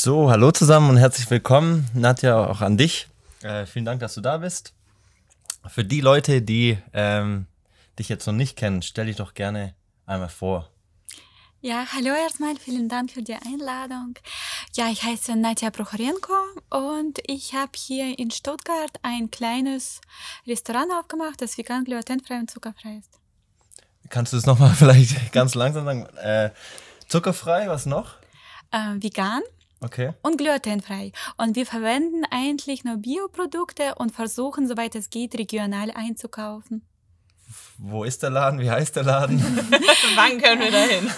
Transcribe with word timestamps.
So, 0.00 0.30
hallo 0.30 0.52
zusammen 0.52 0.90
und 0.90 0.96
herzlich 0.96 1.28
willkommen. 1.28 1.90
Nadja, 1.92 2.46
auch 2.46 2.60
an 2.60 2.76
dich. 2.76 3.08
Äh, 3.42 3.66
vielen 3.66 3.84
Dank, 3.84 3.98
dass 3.98 4.14
du 4.14 4.20
da 4.20 4.36
bist. 4.36 4.72
Für 5.66 5.84
die 5.84 6.00
Leute, 6.00 6.40
die 6.40 6.78
ähm, 6.92 7.46
dich 7.98 8.08
jetzt 8.08 8.24
noch 8.28 8.32
nicht 8.32 8.56
kennen, 8.56 8.82
stell 8.82 9.06
dich 9.06 9.16
doch 9.16 9.34
gerne 9.34 9.74
einmal 10.06 10.28
vor. 10.28 10.70
Ja, 11.62 11.84
hallo 11.92 12.14
erstmal, 12.14 12.54
vielen 12.58 12.88
Dank 12.88 13.10
für 13.10 13.22
die 13.22 13.34
Einladung. 13.34 14.14
Ja, 14.76 14.88
ich 14.88 15.02
heiße 15.02 15.34
Nadja 15.34 15.70
Prochorenko 15.70 16.32
und 16.70 17.18
ich 17.26 17.54
habe 17.54 17.72
hier 17.74 18.20
in 18.20 18.30
Stuttgart 18.30 18.92
ein 19.02 19.32
kleines 19.32 20.00
Restaurant 20.46 20.92
aufgemacht, 20.92 21.42
das 21.42 21.58
vegan, 21.58 21.82
glutenfrei 21.82 22.38
und 22.38 22.48
zuckerfrei 22.48 23.00
ist. 23.00 23.18
Kannst 24.10 24.32
du 24.32 24.36
es 24.36 24.46
nochmal 24.46 24.74
vielleicht 24.78 25.32
ganz 25.32 25.56
langsam 25.56 25.86
sagen? 25.86 26.06
Äh, 26.22 26.50
zuckerfrei, 27.08 27.66
was 27.66 27.84
noch? 27.84 28.14
Äh, 28.70 29.02
vegan 29.02 29.42
Okay. 29.80 30.12
und 30.22 30.38
glutenfrei. 30.38 31.12
Und 31.36 31.54
wir 31.54 31.66
verwenden 31.66 32.24
eigentlich 32.30 32.84
nur 32.84 32.96
Bioprodukte 32.96 33.94
und 33.96 34.12
versuchen, 34.12 34.66
soweit 34.66 34.94
es 34.94 35.10
geht, 35.10 35.38
regional 35.38 35.90
einzukaufen. 35.92 36.84
Wo 37.78 38.04
ist 38.04 38.22
der 38.22 38.30
Laden? 38.30 38.60
Wie 38.60 38.70
heißt 38.70 38.96
der 38.96 39.04
Laden? 39.04 39.40
Wann 40.16 40.40
können 40.40 40.60
wir 40.60 40.70
dahin? 40.70 41.10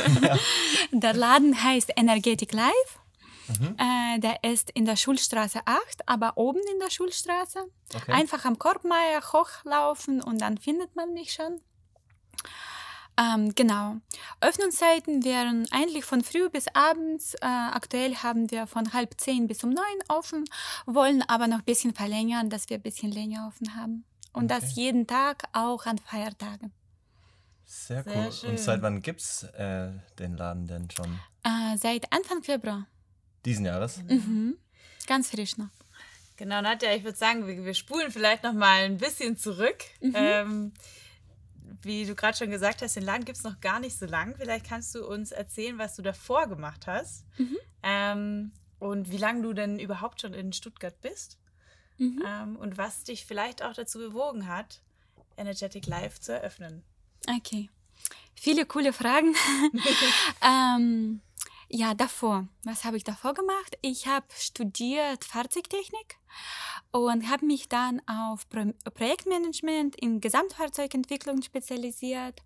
Der 0.93 1.15
Laden 1.15 1.63
heißt 1.63 1.91
Energetic 1.97 2.53
Life. 2.53 3.01
Äh, 3.79 4.21
der 4.21 4.45
ist 4.45 4.71
in 4.71 4.85
der 4.85 4.97
Schulstraße 4.97 5.61
8, 5.65 6.03
aber 6.07 6.37
oben 6.37 6.61
in 6.73 6.79
der 6.79 6.91
Schulstraße. 6.91 7.65
Okay. 7.95 8.13
Einfach 8.13 8.45
am 8.45 8.59
Korbmeier 8.59 9.21
hochlaufen 9.33 10.23
und 10.23 10.41
dann 10.41 10.59
findet 10.59 10.95
man 10.95 11.13
mich 11.13 11.33
schon. 11.33 11.61
Ähm, 13.21 13.55
genau. 13.55 13.97
Öffnungszeiten 14.41 15.25
wären 15.25 15.67
eigentlich 15.73 16.05
von 16.07 16.23
früh 16.25 16.49
bis 16.49 16.67
abends. 16.73 17.35
Äh, 17.35 17.47
aktuell 17.47 18.15
haben 18.17 18.51
wir 18.51 18.67
von 18.67 18.93
halb 18.95 19.21
zehn 19.21 19.47
bis 19.47 19.63
um 19.63 19.71
neun 19.71 19.85
offen, 20.09 20.45
wollen 20.87 21.23
aber 21.29 21.47
noch 21.47 21.59
ein 21.59 21.65
bisschen 21.65 21.93
verlängern, 21.95 22.49
dass 22.49 22.71
wir 22.71 22.79
ein 22.79 22.83
bisschen 22.83 23.13
länger 23.13 23.47
offen 23.49 23.77
haben. 23.77 24.05
Und 24.33 24.49
das 24.51 24.65
Okay. 24.73 24.73
jeden 24.77 25.07
Tag, 25.07 25.43
auch 25.53 25.85
an 25.87 25.99
Feiertagen. 25.99 26.73
Sehr 27.67 28.03
Sehr 28.05 28.17
cool. 28.17 28.33
schön. 28.33 28.51
Und 28.51 28.59
seit 28.61 28.81
wann 28.83 29.03
gibt's 29.03 29.43
äh, 29.43 29.91
den 30.19 30.37
Laden 30.37 30.67
denn 30.67 30.89
schon? 30.91 31.21
Äh, 31.43 31.77
seit 31.77 32.11
Anfang 32.13 32.43
Februar. 32.43 32.87
Diesen 33.45 33.65
Jahres? 33.67 34.03
Mhm. 34.09 34.57
Ganz 35.07 35.31
frisch 35.31 35.57
noch. 35.59 35.69
Genau, 36.37 36.63
Nadja, 36.63 36.95
ich 36.95 37.05
würde 37.05 37.19
sagen, 37.19 37.47
wir, 37.47 37.65
wir 37.65 37.75
spulen 37.75 38.11
vielleicht 38.11 38.45
noch 38.45 38.55
mal 38.55 38.85
ein 38.85 38.97
bisschen 38.97 39.37
zurück. 39.37 39.77
Ähm, 40.01 40.73
wie 41.83 42.05
du 42.07 42.15
gerade 42.15 42.37
schon 42.37 42.51
gesagt 42.51 42.83
hast, 42.83 42.97
den 42.97 43.05
Laden 43.05 43.25
gibt 43.25 43.39
es 43.39 43.45
noch 43.45 43.61
gar 43.61 43.81
nicht 43.81 43.99
so 43.99 44.07
lang. 44.07 44.35
Vielleicht 44.37 44.67
kannst 44.67 44.95
du 44.95 45.07
uns 45.07 45.33
erzählen, 45.33 45.79
was 45.79 45.97
du 45.97 46.03
davor 46.03 46.47
gemacht 46.47 46.87
hast 46.87 47.25
ähm, 47.83 48.53
und 48.79 49.11
wie 49.11 49.17
lange 49.17 49.43
du 49.43 49.53
denn 49.53 49.79
überhaupt 49.79 50.21
schon 50.21 50.35
in 50.35 50.53
Stuttgart 50.53 51.01
bist 51.01 51.39
ähm, 51.99 52.57
und 52.57 52.79
was 52.79 53.05
dich 53.05 53.27
vielleicht 53.27 53.63
auch 53.63 53.75
dazu 53.75 53.99
bewogen 53.99 54.49
hat, 54.49 54.81
Energetic 55.37 55.87
Life 55.87 56.21
zu 56.21 56.33
eröffnen. 56.33 56.83
Okay. 57.29 57.69
Viele 58.35 58.65
coole 58.65 58.93
Fragen. 58.93 59.35
ähm, 60.43 61.21
ja, 61.71 61.95
davor. 61.95 62.49
Was 62.65 62.85
habe 62.85 62.97
ich 62.97 63.05
davor 63.05 63.33
gemacht? 63.33 63.79
Ich 63.81 64.07
habe 64.09 64.27
studiert 64.37 65.25
Fahrzeugtechnik 65.25 66.19
und 66.91 67.31
habe 67.31 67.47
mich 67.47 67.69
dann 67.69 68.03
auf 68.09 68.49
Pro 68.49 68.73
Projektmanagement 68.93 69.95
in 69.97 70.21
Gesamtfahrzeugentwicklung 70.21 71.43
spezialisiert. 71.43 72.43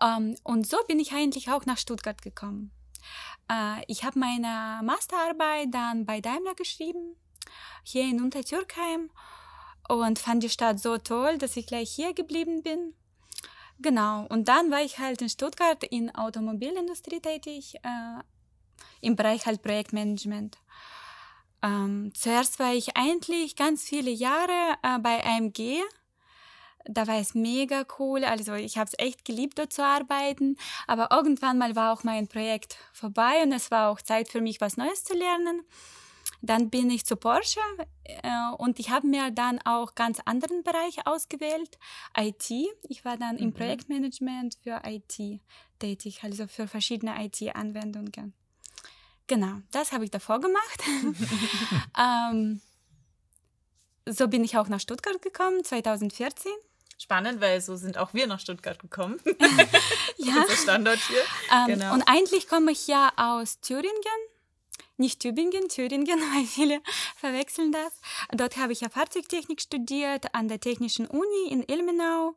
Ähm, 0.00 0.36
und 0.44 0.66
so 0.66 0.76
bin 0.86 1.00
ich 1.00 1.12
eigentlich 1.12 1.50
auch 1.50 1.64
nach 1.64 1.78
Stuttgart 1.78 2.20
gekommen. 2.20 2.70
Äh, 3.50 3.82
ich 3.88 4.04
habe 4.04 4.18
meine 4.18 4.80
Masterarbeit 4.82 5.68
dann 5.72 6.04
bei 6.04 6.20
Daimler 6.20 6.54
geschrieben, 6.54 7.16
hier 7.82 8.04
in 8.04 8.22
Untertürkheim 8.22 9.10
und 9.88 10.18
fand 10.18 10.42
die 10.42 10.50
Stadt 10.50 10.80
so 10.80 10.98
toll, 10.98 11.38
dass 11.38 11.56
ich 11.56 11.66
gleich 11.66 11.90
hier 11.90 12.12
geblieben 12.12 12.62
bin. 12.62 12.94
Genau, 13.80 14.26
und 14.28 14.48
dann 14.48 14.70
war 14.70 14.82
ich 14.82 14.98
halt 14.98 15.20
in 15.20 15.28
Stuttgart 15.28 15.82
in 15.84 16.14
Automobilindustrie 16.14 17.20
tätig, 17.20 17.74
äh, 17.82 18.22
im 19.00 19.16
Bereich 19.16 19.46
halt 19.46 19.62
Projektmanagement. 19.62 20.58
Ähm, 21.62 22.12
zuerst 22.14 22.58
war 22.58 22.74
ich 22.74 22.96
eigentlich 22.96 23.56
ganz 23.56 23.84
viele 23.84 24.10
Jahre 24.10 24.76
äh, 24.82 24.98
bei 24.98 25.24
AMG. 25.24 25.80
Da 26.86 27.06
war 27.06 27.16
es 27.16 27.34
mega 27.34 27.86
cool, 27.98 28.24
also 28.24 28.52
ich 28.52 28.76
habe 28.76 28.90
es 28.92 28.98
echt 29.02 29.24
geliebt, 29.24 29.58
dort 29.58 29.72
zu 29.72 29.82
arbeiten. 29.82 30.56
Aber 30.86 31.08
irgendwann 31.10 31.56
mal 31.56 31.74
war 31.74 31.94
auch 31.94 32.04
mein 32.04 32.28
Projekt 32.28 32.76
vorbei 32.92 33.42
und 33.42 33.52
es 33.52 33.70
war 33.70 33.90
auch 33.90 34.02
Zeit 34.02 34.28
für 34.28 34.42
mich, 34.42 34.60
was 34.60 34.76
Neues 34.76 35.04
zu 35.04 35.14
lernen. 35.14 35.62
Dann 36.42 36.68
bin 36.68 36.90
ich 36.90 37.06
zu 37.06 37.16
Porsche 37.16 37.60
äh, 38.04 38.52
und 38.58 38.78
ich 38.78 38.90
habe 38.90 39.06
mir 39.06 39.30
dann 39.30 39.58
auch 39.64 39.94
ganz 39.94 40.20
anderen 40.26 40.62
Bereich 40.62 41.06
ausgewählt, 41.06 41.78
IT. 42.14 42.50
Ich 42.90 43.06
war 43.06 43.16
dann 43.16 43.38
im 43.38 43.54
Projektmanagement 43.54 44.58
für 44.62 44.82
IT 44.84 45.40
tätig, 45.78 46.22
also 46.22 46.46
für 46.46 46.68
verschiedene 46.68 47.24
IT-Anwendungen. 47.24 48.34
Genau, 49.26 49.54
das 49.70 49.92
habe 49.92 50.04
ich 50.04 50.10
davor 50.10 50.40
gemacht. 50.40 50.82
ähm, 51.98 52.60
so 54.06 54.28
bin 54.28 54.44
ich 54.44 54.58
auch 54.58 54.68
nach 54.68 54.80
Stuttgart 54.80 55.20
gekommen, 55.22 55.64
2014. 55.64 56.52
Spannend, 56.98 57.40
weil 57.40 57.60
so 57.60 57.76
sind 57.76 57.98
auch 57.98 58.14
wir 58.14 58.26
nach 58.26 58.40
Stuttgart 58.40 58.78
gekommen. 58.78 59.20
Ja. 60.16 60.42
Unser 60.42 60.56
Standort 60.56 61.00
hier. 61.00 61.22
Ähm, 61.52 61.66
Genau. 61.66 61.92
Und 61.92 62.02
eigentlich 62.06 62.48
komme 62.48 62.72
ich 62.72 62.86
ja 62.86 63.12
aus 63.16 63.60
Thüringen. 63.60 63.92
Nicht 64.96 65.20
Tübingen, 65.20 65.68
Thüringen, 65.68 66.20
weil 66.34 66.44
viele 66.46 66.80
verwechseln 67.16 67.72
das. 67.72 67.92
Dort 68.32 68.56
habe 68.56 68.72
ich 68.72 68.80
ja 68.80 68.88
Fahrzeugtechnik 68.88 69.60
studiert 69.60 70.34
an 70.34 70.48
der 70.48 70.60
Technischen 70.60 71.06
Uni 71.06 71.48
in 71.50 71.64
Ilmenau. 71.64 72.36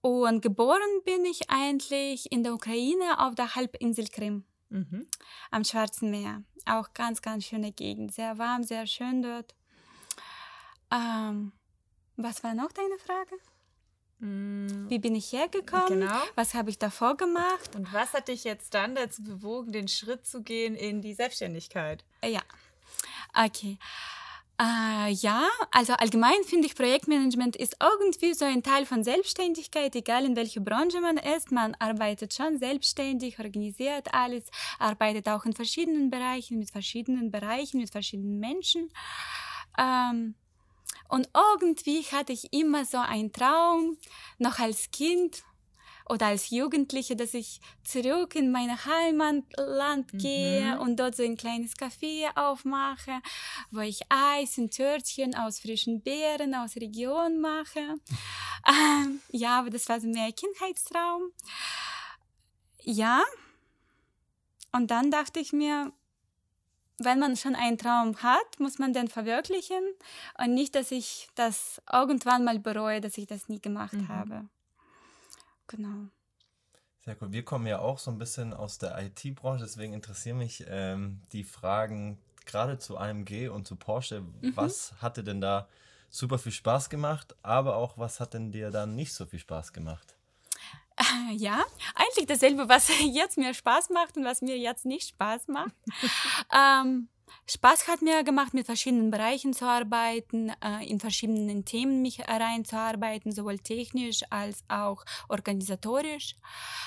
Und 0.00 0.40
geboren 0.40 1.02
bin 1.04 1.24
ich 1.24 1.50
eigentlich 1.50 2.30
in 2.30 2.44
der 2.44 2.54
Ukraine 2.54 3.18
auf 3.18 3.34
der 3.34 3.54
Halbinsel 3.54 4.06
Krim 4.08 4.44
Mhm. 4.74 5.06
am 5.50 5.64
Schwarzen 5.64 6.10
Meer. 6.10 6.42
Auch 6.66 6.92
ganz, 6.94 7.22
ganz 7.22 7.44
schöne 7.44 7.70
Gegend. 7.72 8.12
Sehr 8.12 8.38
warm, 8.38 8.64
sehr 8.64 8.86
schön 8.86 9.22
dort. 9.22 9.54
Ähm, 10.90 11.52
was 12.16 12.42
war 12.42 12.54
noch 12.54 12.72
deine 12.72 12.98
Frage? 12.98 13.36
Mm, 14.18 14.88
Wie 14.88 14.98
bin 14.98 15.14
ich 15.14 15.32
hergekommen? 15.32 16.00
Genau. 16.00 16.22
Was 16.34 16.54
habe 16.54 16.70
ich 16.70 16.78
davor 16.78 17.16
gemacht? 17.16 17.74
Und 17.76 17.92
was 17.92 18.12
hat 18.14 18.28
dich 18.28 18.44
jetzt 18.44 18.74
dann 18.74 18.94
dazu 18.94 19.22
bewogen, 19.22 19.72
den 19.72 19.88
Schritt 19.88 20.26
zu 20.26 20.42
gehen 20.42 20.74
in 20.74 21.02
die 21.02 21.14
Selbstständigkeit? 21.14 22.04
Äh, 22.20 22.32
Ja, 22.32 22.42
okay. 23.34 23.78
Äh, 24.60 25.10
ja, 25.10 25.48
also 25.72 25.94
allgemein 25.94 26.44
finde 26.44 26.66
ich 26.66 26.76
Projektmanagement 26.76 27.56
ist 27.56 27.76
irgendwie 27.82 28.34
so 28.34 28.44
ein 28.44 28.62
Teil 28.62 28.86
von 28.86 29.02
Selbstständigkeit, 29.02 29.96
egal 29.96 30.24
in 30.24 30.36
welcher 30.36 30.60
Branche 30.60 31.00
man 31.00 31.16
ist. 31.16 31.50
Man 31.50 31.74
arbeitet 31.80 32.34
schon 32.34 32.58
selbstständig, 32.58 33.38
organisiert 33.40 34.14
alles, 34.14 34.44
arbeitet 34.78 35.28
auch 35.28 35.44
in 35.44 35.54
verschiedenen 35.54 36.08
Bereichen, 36.08 36.60
mit 36.60 36.70
verschiedenen 36.70 37.32
Bereichen, 37.32 37.80
mit 37.80 37.90
verschiedenen 37.90 38.38
Menschen. 38.38 38.90
Ähm, 39.76 40.36
und 41.08 41.28
irgendwie 41.34 42.02
hatte 42.02 42.32
ich 42.32 42.52
immer 42.52 42.84
so 42.84 42.98
einen 42.98 43.32
Traum, 43.32 43.96
noch 44.38 44.60
als 44.60 44.90
Kind 44.92 45.42
oder 46.08 46.26
als 46.26 46.50
Jugendliche, 46.50 47.16
dass 47.16 47.34
ich 47.34 47.60
zurück 47.82 48.34
in 48.34 48.52
mein 48.52 48.84
Heimatland 48.84 50.10
gehe 50.12 50.78
und 50.80 51.00
dort 51.00 51.16
so 51.16 51.22
ein 51.22 51.36
kleines 51.36 51.76
Café 51.76 52.28
aufmache, 52.36 53.20
wo 53.70 53.80
ich 53.80 54.00
Eis 54.10 54.58
und 54.58 54.74
Törtchen 54.74 55.34
aus 55.34 55.60
frischen 55.60 56.02
Beeren 56.02 56.54
aus 56.54 56.72
der 56.72 56.82
Region 56.82 57.40
mache. 57.40 57.96
Ähm, 58.66 59.20
ja, 59.30 59.58
aber 59.58 59.68
das 59.68 59.90
war 59.90 60.00
so 60.00 60.08
mehr 60.08 60.32
Kindheitstraum. 60.32 61.24
Ja. 62.80 63.22
Und 64.72 64.90
dann 64.90 65.10
dachte 65.10 65.38
ich 65.38 65.52
mir, 65.52 65.92
wenn 66.98 67.18
man 67.18 67.36
schon 67.36 67.54
einen 67.54 67.76
Traum 67.76 68.16
hat, 68.22 68.58
muss 68.58 68.78
man 68.78 68.94
den 68.94 69.08
verwirklichen 69.08 69.82
und 70.38 70.54
nicht, 70.54 70.74
dass 70.74 70.92
ich 70.92 71.28
das 71.34 71.82
irgendwann 71.92 72.44
mal 72.44 72.58
bereue, 72.58 73.02
dass 73.02 73.18
ich 73.18 73.26
das 73.26 73.50
nie 73.50 73.60
gemacht 73.60 73.98
habe. 74.08 74.48
Genau. 75.66 76.08
Sehr 77.04 77.16
cool. 77.20 77.32
Wir 77.32 77.44
kommen 77.44 77.66
ja 77.66 77.80
auch 77.80 77.98
so 77.98 78.10
ein 78.10 78.18
bisschen 78.18 78.54
aus 78.54 78.78
der 78.78 78.98
IT-Branche, 78.98 79.64
deswegen 79.64 79.92
interessieren 79.92 80.38
mich 80.38 80.64
ähm, 80.68 81.20
die 81.32 81.44
Fragen 81.44 82.18
gerade 82.46 82.78
zu 82.78 82.96
AMG 82.96 83.48
und 83.48 83.66
zu 83.66 83.76
Porsche. 83.76 84.22
Was 84.54 84.94
hatte 85.00 85.22
denn 85.24 85.40
da 85.40 85.68
super 86.10 86.38
viel 86.38 86.52
Spaß 86.52 86.90
gemacht, 86.90 87.34
aber 87.42 87.76
auch 87.76 87.98
was 87.98 88.20
hat 88.20 88.34
denn 88.34 88.52
dir 88.52 88.70
dann 88.70 88.94
nicht 88.94 89.12
so 89.12 89.26
viel 89.26 89.38
Spaß 89.38 89.72
gemacht? 89.72 90.14
Ja, 91.36 91.64
eigentlich 91.96 92.26
dasselbe, 92.26 92.68
was 92.68 92.88
jetzt 93.00 93.36
mir 93.36 93.52
Spaß 93.52 93.90
macht 93.90 94.16
und 94.16 94.24
was 94.24 94.42
mir 94.42 94.56
jetzt 94.56 94.84
nicht 94.84 95.08
Spaß 95.08 95.48
macht. 95.48 95.74
ähm, 96.54 97.08
Spaß 97.46 97.88
hat 97.88 98.00
mir 98.00 98.24
gemacht, 98.24 98.54
mit 98.54 98.64
verschiedenen 98.64 99.10
Bereichen 99.10 99.52
zu 99.52 99.66
arbeiten, 99.66 100.50
äh, 100.62 100.88
in 100.88 100.98
verschiedenen 100.98 101.64
Themen 101.66 102.00
mich 102.00 102.20
reinzuarbeiten, 102.26 103.32
sowohl 103.32 103.58
technisch 103.58 104.22
als 104.30 104.64
auch 104.68 105.04
organisatorisch. 105.28 106.36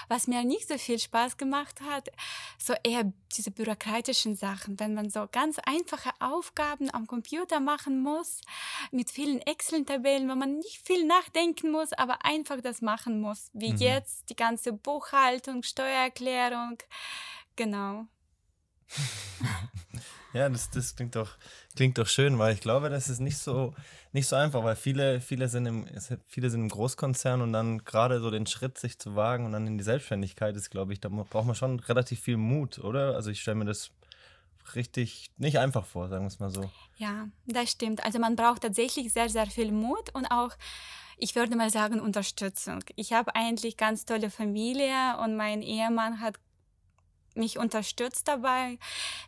Was 0.08 0.26
mir 0.26 0.44
nicht 0.44 0.68
so 0.68 0.78
viel 0.80 0.98
Spaß 0.98 1.38
gemacht 1.38 1.82
hat, 1.82 2.10
so 2.58 2.74
eher 2.84 3.12
diese 3.36 3.52
bürokratischen 3.52 4.36
Sachen, 4.36 4.80
wenn 4.80 4.96
man 4.96 5.12
so 5.12 5.28
ganz 5.32 5.60
einfache 5.60 6.10
Aufgaben 6.20 6.90
am 6.92 7.06
Computer 7.06 7.60
machen 7.60 8.02
muss, 8.02 8.42
mit 8.92 9.12
vielen 9.12 9.42
Excel-Tabellen, 9.42 10.28
wo 10.28 10.34
man 10.34 10.58
nicht 10.58 10.86
viel 10.88 11.06
nachdenken 11.06 11.72
muss, 11.72 11.94
aber 11.94 12.26
einfach 12.26 12.62
das 12.62 12.82
machen 12.82 13.22
muss, 13.22 13.52
wie 13.54 13.74
mhm. 13.74 13.78
jetzt 13.78 14.30
die 14.32 14.36
ganze 14.36 14.74
Buchhaltung, 14.74 15.62
Steuererklärung, 15.62 16.80
genau. 17.56 18.08
Ja, 20.38 20.50
das, 20.50 20.70
das 20.70 20.96
klingt, 20.96 21.16
doch, 21.16 21.36
klingt 21.76 21.98
doch 21.98 22.08
schön, 22.08 22.38
weil 22.38 22.54
ich 22.54 22.62
glaube, 22.62 22.90
das 22.90 23.10
ist 23.10 23.20
nicht 23.20 23.38
so, 23.38 23.74
nicht 24.14 24.28
so 24.28 24.36
einfach, 24.36 24.64
weil 24.64 24.76
viele, 24.76 25.20
viele, 25.20 25.48
sind 25.48 25.66
im, 25.66 25.88
viele 26.28 26.50
sind 26.50 26.62
im 26.62 26.70
Großkonzern 26.70 27.42
und 27.42 27.54
dann 27.54 27.84
gerade 27.84 28.20
so 28.20 28.30
den 28.30 28.46
Schritt 28.46 28.78
sich 28.78 29.00
zu 29.00 29.16
wagen 29.16 29.46
und 29.46 29.54
dann 29.54 29.66
in 29.66 29.78
die 29.78 29.84
Selbstständigkeit 29.84 30.56
ist, 30.56 30.70
glaube 30.70 30.94
ich, 30.94 31.00
da 31.00 31.10
braucht 31.10 31.46
man 31.46 31.56
schon 31.56 31.80
relativ 31.80 32.20
viel 32.20 32.38
Mut, 32.38 32.80
oder? 32.80 33.16
Also 33.16 33.32
ich 33.32 33.42
stelle 33.42 33.56
mir 33.56 33.66
das 33.66 33.92
richtig 34.76 35.32
nicht 35.38 35.60
einfach 35.60 35.86
vor, 35.86 36.10
sagen 36.10 36.26
wir 36.26 36.28
es 36.28 36.40
mal 36.40 36.52
so. 36.52 36.70
Ja, 36.98 37.30
das 37.46 37.72
stimmt. 37.72 38.06
Also 38.06 38.20
man 38.20 38.36
braucht 38.36 38.62
tatsächlich 38.62 39.12
sehr, 39.12 39.30
sehr 39.30 39.48
viel 39.48 39.72
Mut 39.72 40.14
und 40.14 40.28
auch 40.28 40.52
ich 41.20 41.36
würde 41.36 41.56
mal 41.56 41.72
sagen, 41.72 42.00
Unterstützung. 42.00 42.84
Ich 42.96 43.12
habe 43.12 43.34
eigentlich 43.34 43.76
ganz 43.76 44.06
tolle 44.06 44.30
Familie 44.30 45.18
und 45.24 45.36
mein 45.36 45.64
Ehemann 45.64 46.22
hat 46.22 46.36
mich 47.38 47.58
unterstützt 47.58 48.28
dabei. 48.28 48.78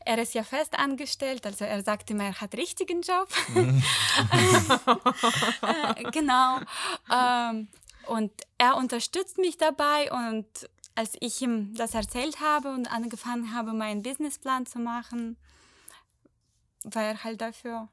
Er 0.05 0.17
ist 0.17 0.33
ja 0.33 0.43
fest 0.43 0.77
angestellt, 0.77 1.45
also 1.45 1.65
er 1.65 1.81
sagte 1.83 2.13
mir, 2.13 2.25
er 2.25 2.41
hat 2.41 2.55
richtigen 2.55 3.01
Job. 3.01 3.29
Äh, 5.61 6.03
genau. 6.11 6.59
Ähm, 7.13 7.67
und 8.07 8.31
er 8.57 8.75
unterstützt 8.75 9.37
mich 9.37 9.57
dabei 9.57 10.11
und 10.11 10.47
als 10.95 11.15
ich 11.19 11.41
ihm 11.41 11.73
das 11.75 11.93
erzählt 11.93 12.39
habe 12.41 12.69
und 12.73 12.91
angefangen 12.91 13.53
habe, 13.53 13.73
meinen 13.73 14.01
Businessplan 14.03 14.65
zu 14.65 14.79
machen, 14.79 15.37
war 16.83 17.03
er 17.03 17.23
halt 17.23 17.41
dafür, 17.41 17.87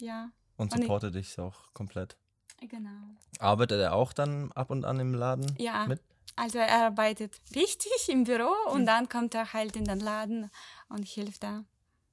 ja. 0.00 0.30
Und 0.56 0.72
supportet 0.72 1.14
dich 1.14 1.38
auch 1.38 1.72
komplett. 1.72 2.16
Genau. 2.60 2.90
Arbeitet 3.38 3.80
er 3.80 3.94
auch 3.94 4.12
dann 4.12 4.52
ab 4.52 4.70
und 4.70 4.84
an 4.84 4.98
im 5.00 5.14
Laden 5.14 5.54
ja. 5.58 5.86
mit? 5.86 6.00
Also 6.36 6.58
er 6.58 6.86
arbeitet 6.86 7.40
richtig 7.54 8.08
im 8.08 8.24
Büro 8.24 8.52
und 8.70 8.82
mhm. 8.82 8.86
dann 8.86 9.08
kommt 9.08 9.34
er 9.34 9.52
halt 9.54 9.74
in 9.74 9.84
den 9.84 10.00
Laden 10.00 10.50
und 10.88 11.06
hilft 11.06 11.42
da. 11.42 11.64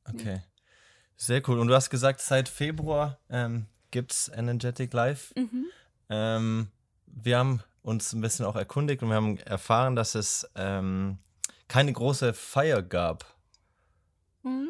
Okay. 0.10 0.42
Sehr 1.18 1.42
cool. 1.48 1.60
Und 1.60 1.68
du 1.68 1.76
hast 1.76 1.90
gesagt, 1.90 2.22
seit 2.22 2.50
Februar 2.50 3.20
ähm, 3.30 3.68
gibt 3.92 4.14
es 4.14 4.30
Energetic 4.30 4.94
Live. 4.94 5.34
Mhm. 5.36 5.66
Ähm, 6.10 6.68
wir 7.06 7.38
haben 7.38 7.64
uns 7.82 8.14
ein 8.14 8.22
bisschen 8.22 8.46
auch 8.46 8.56
erkundigt 8.56 9.04
und 9.04 9.10
wir 9.10 9.16
haben 9.16 9.38
erfahren, 9.40 9.96
dass 9.96 10.16
es 10.16 10.50
ähm, 10.56 11.20
keine 11.68 11.92
große 11.92 12.34
Feier 12.34 12.82
gab. 12.82 13.26
Mhm. 14.44 14.70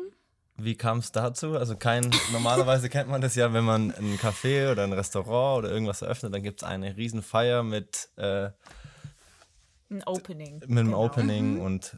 Wie 0.57 0.75
kam 0.75 0.99
es 0.99 1.11
dazu? 1.11 1.57
Also 1.57 1.75
kein, 1.75 2.11
normalerweise 2.31 2.89
kennt 2.89 3.09
man 3.09 3.21
das 3.21 3.35
ja, 3.35 3.53
wenn 3.53 3.63
man 3.63 3.91
ein 3.91 4.17
Café 4.17 4.71
oder 4.71 4.83
ein 4.83 4.93
Restaurant 4.93 5.59
oder 5.59 5.71
irgendwas 5.71 6.01
eröffnet, 6.01 6.33
dann 6.33 6.43
gibt 6.43 6.61
es 6.61 6.67
eine 6.67 6.95
Riesenfeier 6.95 7.63
mit 7.63 8.09
äh, 8.17 8.49
ein 9.93 10.03
Opening. 10.05 10.55
Mit 10.59 10.69
einem 10.71 10.87
genau. 10.87 11.05
Opening 11.05 11.55
mhm. 11.55 11.61
und 11.61 11.97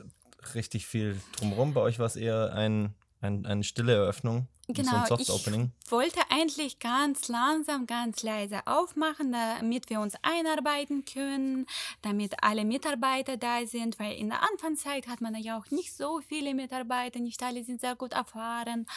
richtig 0.54 0.86
viel 0.86 1.20
drumherum. 1.38 1.74
Bei 1.74 1.82
euch 1.82 2.00
war 2.00 2.06
es 2.06 2.16
eher 2.16 2.54
ein, 2.54 2.94
ein, 3.22 3.46
eine 3.46 3.64
stille 3.64 3.94
Eröffnung. 3.94 4.48
Genau, 4.68 5.06
so 5.06 5.20
ich 5.20 5.92
wollte 5.92 6.20
eigentlich 6.32 6.80
ganz 6.80 7.28
langsam, 7.28 7.86
ganz 7.86 8.24
leise 8.24 8.66
aufmachen, 8.66 9.32
damit 9.32 9.92
wir 9.92 10.00
uns 10.00 10.16
einarbeiten 10.24 11.06
können, 11.06 11.68
damit 12.02 12.34
alle 12.42 12.66
Mitarbeiter 12.66 13.38
da 13.38 13.64
sind, 13.68 14.00
weil 14.00 14.14
in 14.14 14.30
der 14.30 14.42
Anfangszeit 14.42 15.08
hat 15.08 15.22
man 15.22 15.36
ja 15.36 15.60
auch 15.60 15.70
nicht 15.70 15.96
so 15.96 16.20
viele 16.28 16.56
Mitarbeiter, 16.56 17.20
nicht 17.20 17.44
alle 17.44 17.64
sind 17.64 17.80
sehr 17.80 17.96
gut 17.96 18.14
erfahren. 18.14 18.88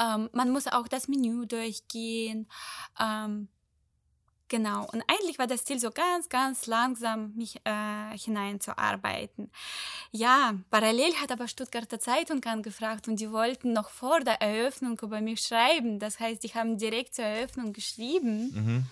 Ähm, 0.00 0.28
man 0.32 0.50
muss 0.50 0.66
auch 0.66 0.88
das 0.88 1.06
Menü 1.06 1.46
durchgehen. 1.46 2.48
Ähm, 2.98 3.48
Genau, 4.48 4.86
und 4.92 5.02
eigentlich 5.08 5.40
war 5.40 5.48
das 5.48 5.64
Ziel 5.64 5.80
so 5.80 5.90
ganz, 5.90 6.28
ganz 6.28 6.66
langsam, 6.66 7.32
mich 7.34 7.56
äh, 7.64 8.16
hineinzuarbeiten. 8.16 9.50
Ja, 10.12 10.54
parallel 10.70 11.14
hat 11.16 11.32
aber 11.32 11.48
Stuttgarter 11.48 11.98
Zeitung 11.98 12.44
angefragt 12.44 13.08
und 13.08 13.18
die 13.18 13.32
wollten 13.32 13.72
noch 13.72 13.90
vor 13.90 14.20
der 14.20 14.40
Eröffnung 14.40 15.00
über 15.02 15.20
mich 15.20 15.40
schreiben. 15.40 15.98
Das 15.98 16.20
heißt, 16.20 16.44
die 16.44 16.54
haben 16.54 16.78
direkt 16.78 17.16
zur 17.16 17.24
Eröffnung 17.24 17.72
geschrieben. 17.72 18.52
Mhm. 18.54 18.86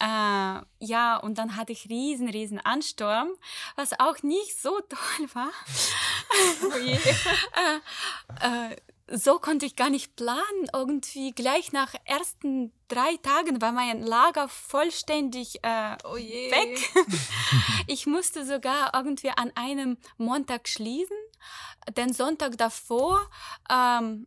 Äh, 0.00 0.60
ja, 0.80 1.16
und 1.16 1.38
dann 1.38 1.56
hatte 1.56 1.72
ich 1.72 1.88
riesen, 1.88 2.28
riesen 2.28 2.60
Ansturm, 2.60 3.30
was 3.74 3.98
auch 3.98 4.22
nicht 4.22 4.60
so 4.60 4.78
toll 4.88 5.28
war. 5.32 5.50
oh 6.62 6.76
äh, 6.76 8.72
äh, 8.72 8.76
so 9.10 9.38
konnte 9.38 9.66
ich 9.66 9.76
gar 9.76 9.90
nicht 9.90 10.16
planen. 10.16 10.68
Irgendwie 10.72 11.32
gleich 11.32 11.72
nach 11.72 11.94
ersten 12.04 12.72
drei 12.88 13.16
Tagen 13.22 13.60
war 13.60 13.72
mein 13.72 14.02
Lager 14.02 14.48
vollständig 14.48 15.62
äh, 15.62 15.96
oh 16.04 16.14
weg. 16.14 16.78
ich 17.86 18.06
musste 18.06 18.44
sogar 18.44 18.92
irgendwie 18.94 19.30
an 19.30 19.50
einem 19.54 19.98
Montag 20.16 20.68
schließen. 20.68 21.16
Den 21.96 22.12
Sonntag 22.12 22.58
davor 22.58 23.20
ähm, 23.70 24.26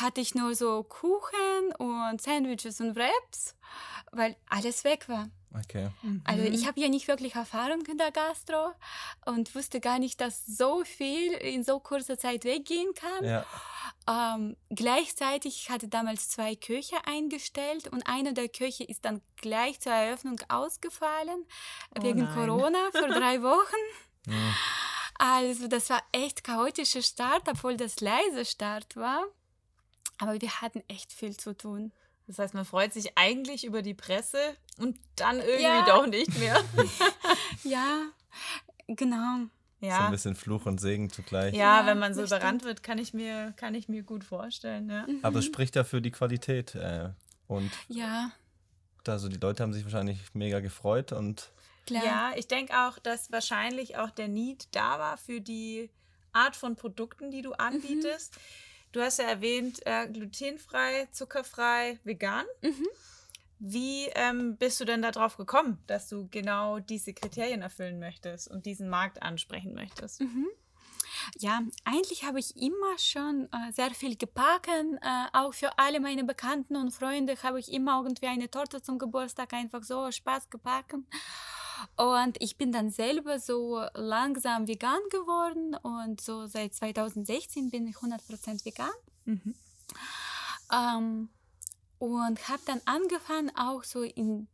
hatte 0.00 0.20
ich 0.20 0.34
nur 0.34 0.54
so 0.54 0.82
Kuchen 0.82 1.74
und 1.78 2.20
Sandwiches 2.20 2.80
und 2.80 2.96
Wraps, 2.96 3.54
weil 4.10 4.36
alles 4.48 4.84
weg 4.84 5.08
war. 5.08 5.28
Okay. 5.56 5.88
Also 6.24 6.42
ich 6.42 6.62
mhm. 6.62 6.66
habe 6.66 6.80
ja 6.80 6.88
nicht 6.88 7.08
wirklich 7.08 7.34
Erfahrung 7.34 7.80
in 7.86 7.96
der 7.96 8.10
Gastro 8.10 8.72
und 9.24 9.54
wusste 9.54 9.80
gar 9.80 9.98
nicht, 9.98 10.20
dass 10.20 10.44
so 10.44 10.84
viel 10.84 11.32
in 11.32 11.64
so 11.64 11.80
kurzer 11.80 12.18
Zeit 12.18 12.44
weggehen 12.44 12.92
kann. 12.94 13.24
Ja. 13.24 13.46
Ähm, 14.08 14.56
gleichzeitig 14.70 15.70
hatte 15.70 15.88
damals 15.88 16.30
zwei 16.30 16.54
Köche 16.56 16.96
eingestellt 17.04 17.88
und 17.88 18.06
eine 18.06 18.32
der 18.34 18.48
Köche 18.48 18.84
ist 18.84 19.04
dann 19.04 19.20
gleich 19.36 19.80
zur 19.80 19.92
Eröffnung 19.92 20.40
ausgefallen 20.48 21.44
oh 21.96 22.02
wegen 22.02 22.20
nein. 22.24 22.34
Corona 22.34 22.78
für 22.92 23.08
drei 23.08 23.42
Wochen. 23.42 24.30
Ja. 24.30 24.54
Also 25.18 25.66
das 25.66 25.90
war 25.90 26.02
echt 26.12 26.44
chaotischer 26.44 27.02
Start, 27.02 27.48
obwohl 27.48 27.76
das 27.76 28.00
leise 28.00 28.44
Start 28.44 28.96
war. 28.96 29.24
Aber 30.18 30.40
wir 30.40 30.60
hatten 30.60 30.82
echt 30.88 31.12
viel 31.12 31.36
zu 31.36 31.56
tun. 31.56 31.92
Das 32.28 32.38
heißt, 32.38 32.54
man 32.54 32.64
freut 32.64 32.92
sich 32.92 33.16
eigentlich 33.16 33.64
über 33.64 33.82
die 33.82 33.94
Presse 33.94 34.56
und 34.76 34.98
dann 35.16 35.38
irgendwie 35.38 35.62
ja. 35.62 35.86
doch 35.86 36.06
nicht 36.06 36.38
mehr. 36.38 36.62
ja, 37.64 38.02
genau. 38.86 39.48
Ja. 39.80 39.98
So 39.98 40.02
ein 40.04 40.10
bisschen 40.10 40.34
Fluch 40.34 40.66
und 40.66 40.80
Segen 40.80 41.10
zugleich. 41.10 41.54
Ja, 41.54 41.80
ja 41.80 41.86
wenn 41.86 41.98
man 41.98 42.14
so 42.14 42.22
überrannt 42.22 42.64
wird, 42.64 42.82
kann 42.82 42.98
ich 42.98 43.14
mir, 43.14 43.52
kann 43.56 43.74
ich 43.74 43.88
mir 43.88 44.02
gut 44.02 44.24
vorstellen. 44.24 44.90
Ja. 44.90 45.06
Mhm. 45.06 45.20
Aber 45.22 45.38
es 45.38 45.44
spricht 45.44 45.76
ja 45.76 45.84
für 45.84 46.02
die 46.02 46.10
Qualität. 46.10 46.74
Äh, 46.74 47.10
und 47.46 47.70
ja. 47.88 48.32
Also 49.06 49.28
die 49.28 49.38
Leute 49.38 49.62
haben 49.62 49.72
sich 49.72 49.84
wahrscheinlich 49.84 50.18
mega 50.34 50.60
gefreut 50.60 51.12
und. 51.12 51.50
Klar. 51.86 52.04
Ja, 52.04 52.32
ich 52.36 52.46
denke 52.46 52.74
auch, 52.74 52.98
dass 52.98 53.32
wahrscheinlich 53.32 53.96
auch 53.96 54.10
der 54.10 54.28
Need 54.28 54.68
da 54.72 54.98
war 54.98 55.16
für 55.16 55.40
die 55.40 55.88
Art 56.32 56.54
von 56.54 56.76
Produkten, 56.76 57.30
die 57.30 57.40
du 57.40 57.52
anbietest. 57.52 58.34
Mhm. 58.34 58.40
Du 58.92 59.00
hast 59.00 59.18
ja 59.18 59.24
erwähnt, 59.24 59.80
äh, 59.86 60.06
glutenfrei, 60.08 61.08
zuckerfrei, 61.12 61.98
vegan. 62.04 62.44
Mhm. 62.62 62.86
Wie 63.58 64.06
ähm, 64.14 64.56
bist 64.56 64.80
du 64.80 64.84
denn 64.84 65.02
darauf 65.02 65.36
gekommen, 65.36 65.78
dass 65.86 66.08
du 66.08 66.28
genau 66.30 66.78
diese 66.78 67.12
Kriterien 67.12 67.62
erfüllen 67.62 67.98
möchtest 67.98 68.48
und 68.48 68.66
diesen 68.66 68.88
Markt 68.88 69.22
ansprechen 69.22 69.74
möchtest? 69.74 70.20
Mhm. 70.20 70.46
Ja, 71.38 71.60
eigentlich 71.84 72.24
habe 72.24 72.38
ich 72.38 72.56
immer 72.56 72.98
schon 72.98 73.48
äh, 73.52 73.72
sehr 73.72 73.90
viel 73.90 74.16
gebacken. 74.16 74.98
Äh, 75.02 75.26
auch 75.32 75.52
für 75.52 75.78
alle 75.78 76.00
meine 76.00 76.24
Bekannten 76.24 76.76
und 76.76 76.92
Freunde 76.92 77.36
habe 77.42 77.58
ich 77.58 77.72
immer 77.72 78.02
irgendwie 78.02 78.26
eine 78.26 78.50
Torte 78.50 78.82
zum 78.82 78.98
Geburtstag 78.98 79.52
einfach 79.52 79.82
so 79.82 80.10
Spaß 80.10 80.50
gebacken. 80.50 81.06
Und 81.96 82.36
ich 82.40 82.56
bin 82.56 82.72
dann 82.72 82.90
selber 82.90 83.38
so 83.38 83.84
langsam 83.94 84.66
vegan 84.66 85.00
geworden 85.10 85.76
und 85.82 86.20
so 86.20 86.46
seit 86.46 86.74
2016 86.74 87.70
bin 87.70 87.86
ich 87.86 87.96
100% 87.96 88.64
vegan. 88.64 88.90
Mhm. 89.24 89.54
Ähm, 90.72 91.28
und 91.98 92.48
habe 92.48 92.62
dann 92.66 92.80
angefangen, 92.84 93.50
auch 93.56 93.84
so 93.84 94.02
in 94.02 94.48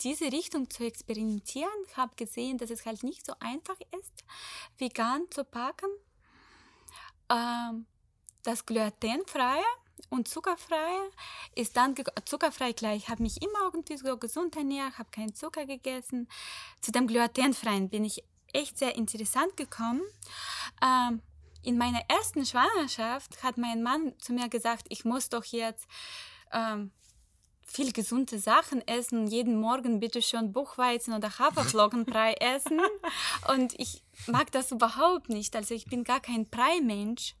diese 0.00 0.26
Richtung 0.26 0.70
zu 0.70 0.84
experimentieren. 0.84 1.70
Habe 1.96 2.14
gesehen, 2.16 2.58
dass 2.58 2.70
es 2.70 2.86
halt 2.86 3.02
nicht 3.02 3.26
so 3.26 3.34
einfach 3.40 3.78
ist, 3.98 4.24
vegan 4.78 5.26
zu 5.30 5.44
backen. 5.44 5.90
Ähm, 7.30 7.86
das 8.42 8.64
glutenfreie 8.64 9.64
und 10.10 10.28
zuckerfrei 10.28 10.96
ist 11.54 11.76
dann 11.76 11.94
zuckerfrei 12.24 12.72
gleich. 12.72 13.04
Ich 13.04 13.08
habe 13.08 13.22
mich 13.22 13.42
immer 13.42 13.64
irgendwie 13.64 13.96
so 13.96 14.16
gesund 14.16 14.56
ernährt, 14.56 14.98
habe 14.98 15.10
keinen 15.10 15.34
Zucker 15.34 15.66
gegessen. 15.66 16.28
Zu 16.80 16.92
dem 16.92 17.06
glutenfreien 17.06 17.90
bin 17.90 18.04
ich 18.04 18.24
echt 18.52 18.78
sehr 18.78 18.96
interessant 18.96 19.56
gekommen. 19.56 20.02
Ähm, 20.82 21.20
in 21.62 21.76
meiner 21.76 22.00
ersten 22.08 22.46
Schwangerschaft 22.46 23.42
hat 23.42 23.58
mein 23.58 23.82
Mann 23.82 24.14
zu 24.18 24.32
mir 24.32 24.48
gesagt, 24.48 24.86
ich 24.88 25.04
muss 25.04 25.28
doch 25.28 25.44
jetzt 25.44 25.86
ähm, 26.52 26.90
viel 27.68 27.92
gesunde 27.92 28.38
Sachen 28.38 28.86
essen, 28.88 29.26
jeden 29.26 29.60
Morgen 29.60 30.00
bitte 30.00 30.22
schon 30.22 30.52
Buchweizen 30.52 31.12
oder 31.12 31.38
Haferflockenbrei 31.38 32.32
essen. 32.40 32.80
Und 33.54 33.78
ich 33.78 34.02
mag 34.26 34.50
das 34.52 34.72
überhaupt 34.72 35.28
nicht. 35.28 35.54
Also 35.54 35.74
ich 35.74 35.86
bin 35.86 36.04
gar 36.04 36.20
kein 36.20 36.48
Brei-Mensch. 36.48 37.36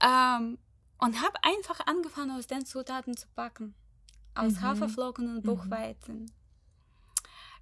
Ähm, 0.00 0.58
und 0.98 1.22
habe 1.22 1.42
einfach 1.42 1.80
angefangen, 1.86 2.32
aus 2.36 2.46
den 2.46 2.66
Zutaten 2.66 3.16
zu 3.16 3.26
backen. 3.34 3.74
Aus 4.34 4.54
mhm. 4.54 4.62
Haferflocken 4.62 5.28
und 5.28 5.44
mhm. 5.44 5.48
Buchweizen. 5.48 6.22
Mhm. 6.22 6.32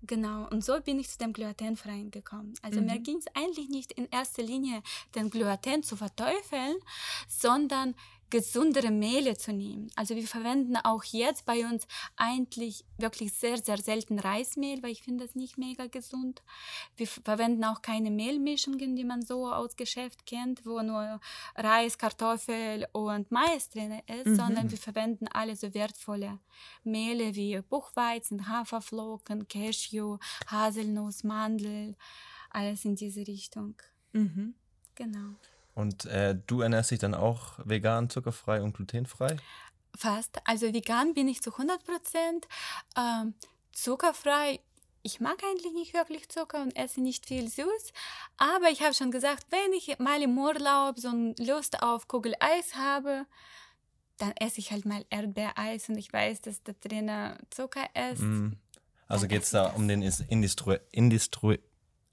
Genau, 0.03 0.47
und 0.49 0.65
so 0.65 0.81
bin 0.81 1.01
ich 1.01 1.09
zu 1.09 1.19
dem 1.19 1.33
Glutenfreien 1.33 2.11
gekommen. 2.11 2.55
Also 2.63 2.81
mhm. 2.81 2.87
mir 2.87 2.99
ging 2.99 3.17
es 3.17 3.27
eigentlich 3.35 3.69
nicht 3.69 3.93
in 3.93 4.09
erster 4.11 4.43
Linie, 4.43 4.83
den 5.15 5.31
Gluten 5.31 5.83
zu 5.83 5.97
verteufeln, 5.97 6.77
sondern 7.29 7.95
gesundere 8.31 8.91
Mehle 8.91 9.37
zu 9.37 9.53
nehmen. 9.53 9.91
Also 9.95 10.17
wir 10.17 10.27
verwenden 10.27 10.77
auch 10.77 11.05
jetzt 11.05 11.47
bei 11.47 11.65
uns 11.65 11.87
eigentlich 12.17 12.85
wirklich 12.99 13.33
sehr, 13.33 13.59
sehr 13.59 13.79
selten 13.79 14.19
Reismehl, 14.19 14.83
weil 14.83 14.91
ich 14.91 15.03
finde 15.03 15.25
das 15.25 15.35
nicht 15.35 15.59
mega 15.59 15.87
gesund. 15.87 16.43
Wir 16.97 17.07
verwenden 17.07 17.65
auch 17.65 17.83
keine 17.83 18.11
Mehlmischungen, 18.11 18.97
die 18.97 19.05
man 19.05 19.23
so 19.23 19.51
aus 19.51 19.77
Geschäft 19.77 20.27
kennt, 20.27 20.67
wo 20.67 20.83
nur 20.83 21.21
Reis, 21.55 21.99
Kartoffel 21.99 22.87
und 22.93 23.31
Mais 23.31 23.69
drin 23.69 24.01
ist, 24.07 24.27
mhm. 24.27 24.37
sondern 24.37 24.71
wir 24.71 24.79
verwenden 24.79 25.29
alle 25.29 25.55
so 25.55 25.73
wertvolle 25.73 26.41
Mehle 26.85 27.35
wie 27.35 27.61
Buchweizen, 27.61 28.49
Haferflocken, 28.49 29.47
Cashew, 29.49 30.19
Haselnuss, 30.49 31.23
Mandel, 31.23 31.97
alles 32.51 32.85
in 32.85 32.97
diese 32.97 33.27
Richtung. 33.27 33.75
Mhm. 34.13 34.55
Genau. 34.95 35.37
Und 35.77 36.07
äh, 36.07 36.35
du 36.47 36.63
ernährst 36.63 36.91
dich 36.91 37.01
dann 37.01 37.15
auch 37.15 37.59
vegan, 37.63 38.09
zuckerfrei 38.09 38.63
und 38.63 38.75
glutenfrei? 38.75 39.37
Fast. 39.95 40.39
Also 40.45 40.73
vegan 40.73 41.13
bin 41.13 41.29
ich 41.29 41.43
zu 41.43 41.53
100 41.53 41.85
Prozent. 41.85 42.49
Ähm, 42.97 43.35
zuckerfrei, 43.73 44.61
ich 45.03 45.21
mag 45.21 45.37
eigentlich 45.45 45.75
nicht 45.75 45.93
wirklich 45.93 46.31
Zucker 46.31 46.63
und 46.63 46.75
esse 46.77 47.03
nicht 47.03 47.27
viel 47.27 47.51
süß. 47.51 47.93
Aber 48.39 48.71
ich 48.71 48.83
habe 48.83 48.95
schon 48.95 49.11
gesagt, 49.11 49.45
wenn 49.51 49.75
ich 49.75 49.99
mal 49.99 50.23
im 50.23 50.39
Urlaub 50.39 50.99
so 50.99 51.11
Lust 51.39 51.83
auf 51.83 52.09
Kugeleis 52.09 52.75
habe, 52.77 53.27
dann 54.17 54.33
esse 54.41 54.61
ich 54.61 54.73
halt 54.73 54.87
mal 54.87 55.05
Erdbeereis 55.11 55.91
und 55.91 55.99
ich 55.99 56.11
weiß, 56.11 56.41
dass 56.41 56.63
da 56.63 56.73
drin 56.73 57.11
Zucker 57.51 57.85
ist. 58.13 58.23
Mm. 58.23 58.53
Also 59.09 59.29
geht 59.29 59.43
es 59.43 59.51
da 59.51 59.67
um 59.67 59.87
den 59.87 60.01
Industrie, 60.03 60.79
Industrie, 60.91 61.61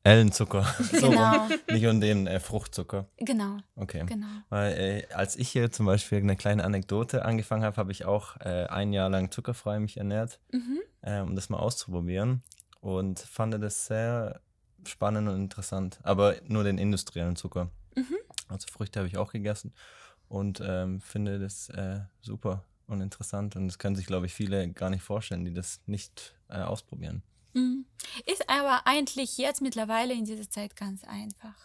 Ellenzucker. 0.03 0.63
so 0.79 1.09
genau. 1.09 1.47
Nicht 1.69 1.85
um 1.85 2.01
den 2.01 2.27
äh, 2.27 2.39
Fruchtzucker. 2.39 3.07
Genau. 3.17 3.57
Okay. 3.75 4.03
Genau. 4.05 4.27
Weil 4.49 4.73
äh, 4.73 5.13
als 5.13 5.35
ich 5.35 5.49
hier 5.49 5.71
zum 5.71 5.85
Beispiel 5.85 6.17
eine 6.17 6.35
kleine 6.35 6.63
Anekdote 6.63 7.23
angefangen 7.23 7.63
habe, 7.63 7.77
habe 7.77 7.91
ich 7.91 8.05
auch 8.05 8.37
äh, 8.41 8.65
ein 8.65 8.91
Jahr 8.91 9.09
lang 9.09 9.31
zuckerfrei 9.31 9.79
mich 9.79 9.97
ernährt, 9.97 10.39
mhm. 10.51 10.79
äh, 11.01 11.21
um 11.21 11.35
das 11.35 11.49
mal 11.49 11.59
auszuprobieren. 11.59 12.43
Und 12.81 13.19
fand 13.19 13.53
das 13.63 13.85
sehr 13.85 14.41
spannend 14.85 15.29
und 15.29 15.35
interessant. 15.35 15.99
Aber 16.03 16.35
nur 16.47 16.65
den 16.65 16.77
industriellen 16.77 17.37
Zucker. 17.37 17.69
Mhm. 17.95 18.17
Also 18.49 18.67
Früchte 18.69 18.99
habe 18.99 19.07
ich 19.07 19.17
auch 19.17 19.31
gegessen 19.31 19.73
und 20.27 20.61
ähm, 20.65 20.99
finde 20.99 21.39
das 21.39 21.69
äh, 21.69 22.01
super 22.21 22.65
und 22.87 23.01
interessant. 23.01 23.55
Und 23.55 23.67
das 23.67 23.79
können 23.79 23.95
sich, 23.95 24.05
glaube 24.05 24.25
ich, 24.25 24.33
viele 24.33 24.67
gar 24.69 24.89
nicht 24.89 25.03
vorstellen, 25.03 25.45
die 25.45 25.53
das 25.53 25.81
nicht 25.85 26.35
äh, 26.49 26.57
ausprobieren. 26.57 27.23
Mhm. 27.53 27.85
Ist 28.25 28.49
aber 28.49 28.85
eigentlich 28.85 29.37
jetzt 29.37 29.61
mittlerweile 29.61 30.13
in 30.13 30.25
dieser 30.25 30.49
Zeit 30.49 30.75
ganz 30.75 31.03
einfach. 31.03 31.55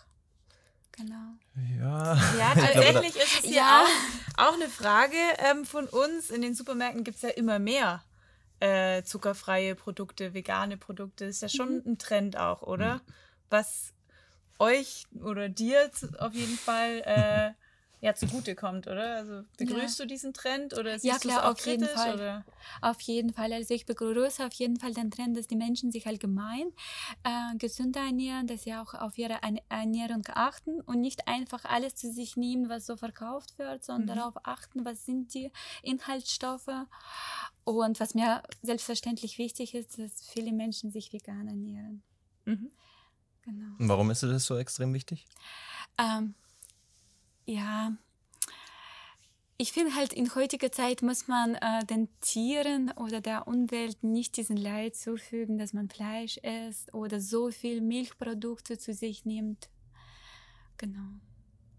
Genau. 0.92 1.35
Ja. 1.78 2.14
Ja, 2.38 2.54
tatsächlich 2.54 3.16
ist 3.16 3.45
es 3.45 3.54
ja, 3.54 3.85
auch, 3.85 4.49
auch, 4.49 4.54
eine 4.54 4.68
Frage 4.68 5.16
ähm, 5.38 5.64
von 5.64 5.87
uns. 5.87 6.30
In 6.30 6.42
den 6.42 6.54
Supermärkten 6.54 7.04
gibt 7.04 7.16
es 7.16 7.23
ja 7.23 7.30
immer 7.30 7.59
mehr 7.59 8.02
äh, 8.61 9.02
zuckerfreie 9.04 9.76
Produkte, 9.76 10.35
vegane 10.35 10.76
Produkte. 10.76 11.26
Das 11.26 11.37
ist 11.37 11.42
ja 11.42 11.49
schon 11.49 11.76
mhm. 11.76 11.92
ein 11.92 11.99
Trend 11.99 12.37
auch, 12.37 12.62
oder? 12.62 12.97
Mhm. 12.97 13.00
Was 13.50 13.95
euch 14.59 15.07
oder 15.23 15.49
dir 15.49 15.90
auf 16.18 16.35
jeden 16.35 16.59
Fall 16.59 17.02
äh, 17.04 17.50
ja 18.00 18.14
zugutekommt, 18.14 18.86
oder? 18.86 19.16
Also 19.16 19.42
begrüßt 19.56 19.98
ja. 19.98 20.04
du 20.04 20.08
diesen 20.08 20.32
Trend 20.32 20.74
oder 20.74 20.98
siehst 20.98 21.04
ja, 21.04 21.18
klar, 21.18 21.44
auch 21.44 21.50
auf 21.52 21.58
kritisch, 21.58 21.88
jeden 21.88 21.98
Fall. 21.98 22.14
Oder? 22.14 22.44
Auf 22.80 23.00
jeden 23.00 23.32
Fall. 23.32 23.52
Also 23.52 23.74
ich 23.74 23.86
begrüße 23.86 24.44
auf 24.44 24.52
jeden 24.54 24.78
Fall 24.78 24.94
den 24.94 25.10
Trend, 25.10 25.36
dass 25.36 25.46
die 25.46 25.56
Menschen 25.56 25.90
sich 25.90 26.06
allgemein 26.06 26.68
äh, 27.24 27.56
gesünder 27.58 28.00
ernähren, 28.00 28.46
dass 28.46 28.62
sie 28.62 28.74
auch 28.74 28.94
auf 28.94 29.18
ihre 29.18 29.38
Ernährung 29.68 30.22
achten 30.28 30.80
und 30.80 31.00
nicht 31.00 31.26
einfach 31.26 31.64
alles 31.64 31.96
zu 31.96 32.12
sich 32.12 32.36
nehmen, 32.36 32.68
was 32.68 32.86
so 32.86 32.96
verkauft 32.96 33.58
wird, 33.58 33.84
sondern 33.84 34.16
mhm. 34.16 34.20
darauf 34.20 34.34
achten, 34.44 34.84
was 34.84 35.04
sind 35.04 35.34
die 35.34 35.50
Inhaltsstoffe. 35.82 36.68
Und 37.64 38.00
was 38.00 38.14
mir 38.14 38.42
selbstverständlich 38.62 39.36
wichtig 39.36 39.74
ist, 39.74 39.98
dass 39.98 40.22
viele 40.26 40.52
Menschen 40.52 40.90
sich 40.90 41.12
vegan 41.12 41.48
ernähren. 41.48 42.02
Mhm. 42.46 42.70
Genau. 43.42 43.74
Warum 43.78 44.10
ist 44.10 44.22
das 44.22 44.46
so 44.46 44.56
extrem 44.56 44.94
wichtig? 44.94 45.26
Ähm, 45.98 46.34
ja, 47.48 47.92
ich 49.56 49.72
finde 49.72 49.94
halt, 49.96 50.12
in 50.12 50.32
heutiger 50.34 50.70
Zeit 50.70 51.02
muss 51.02 51.26
man 51.26 51.56
äh, 51.56 51.84
den 51.84 52.08
Tieren 52.20 52.92
oder 52.92 53.20
der 53.20 53.48
Umwelt 53.48 54.04
nicht 54.04 54.36
diesen 54.36 54.56
Leid 54.56 54.94
zufügen, 54.94 55.58
dass 55.58 55.72
man 55.72 55.88
Fleisch 55.88 56.36
isst 56.36 56.94
oder 56.94 57.20
so 57.20 57.50
viel 57.50 57.80
Milchprodukte 57.80 58.78
zu 58.78 58.92
sich 58.92 59.24
nimmt. 59.24 59.68
Genau. 60.76 61.08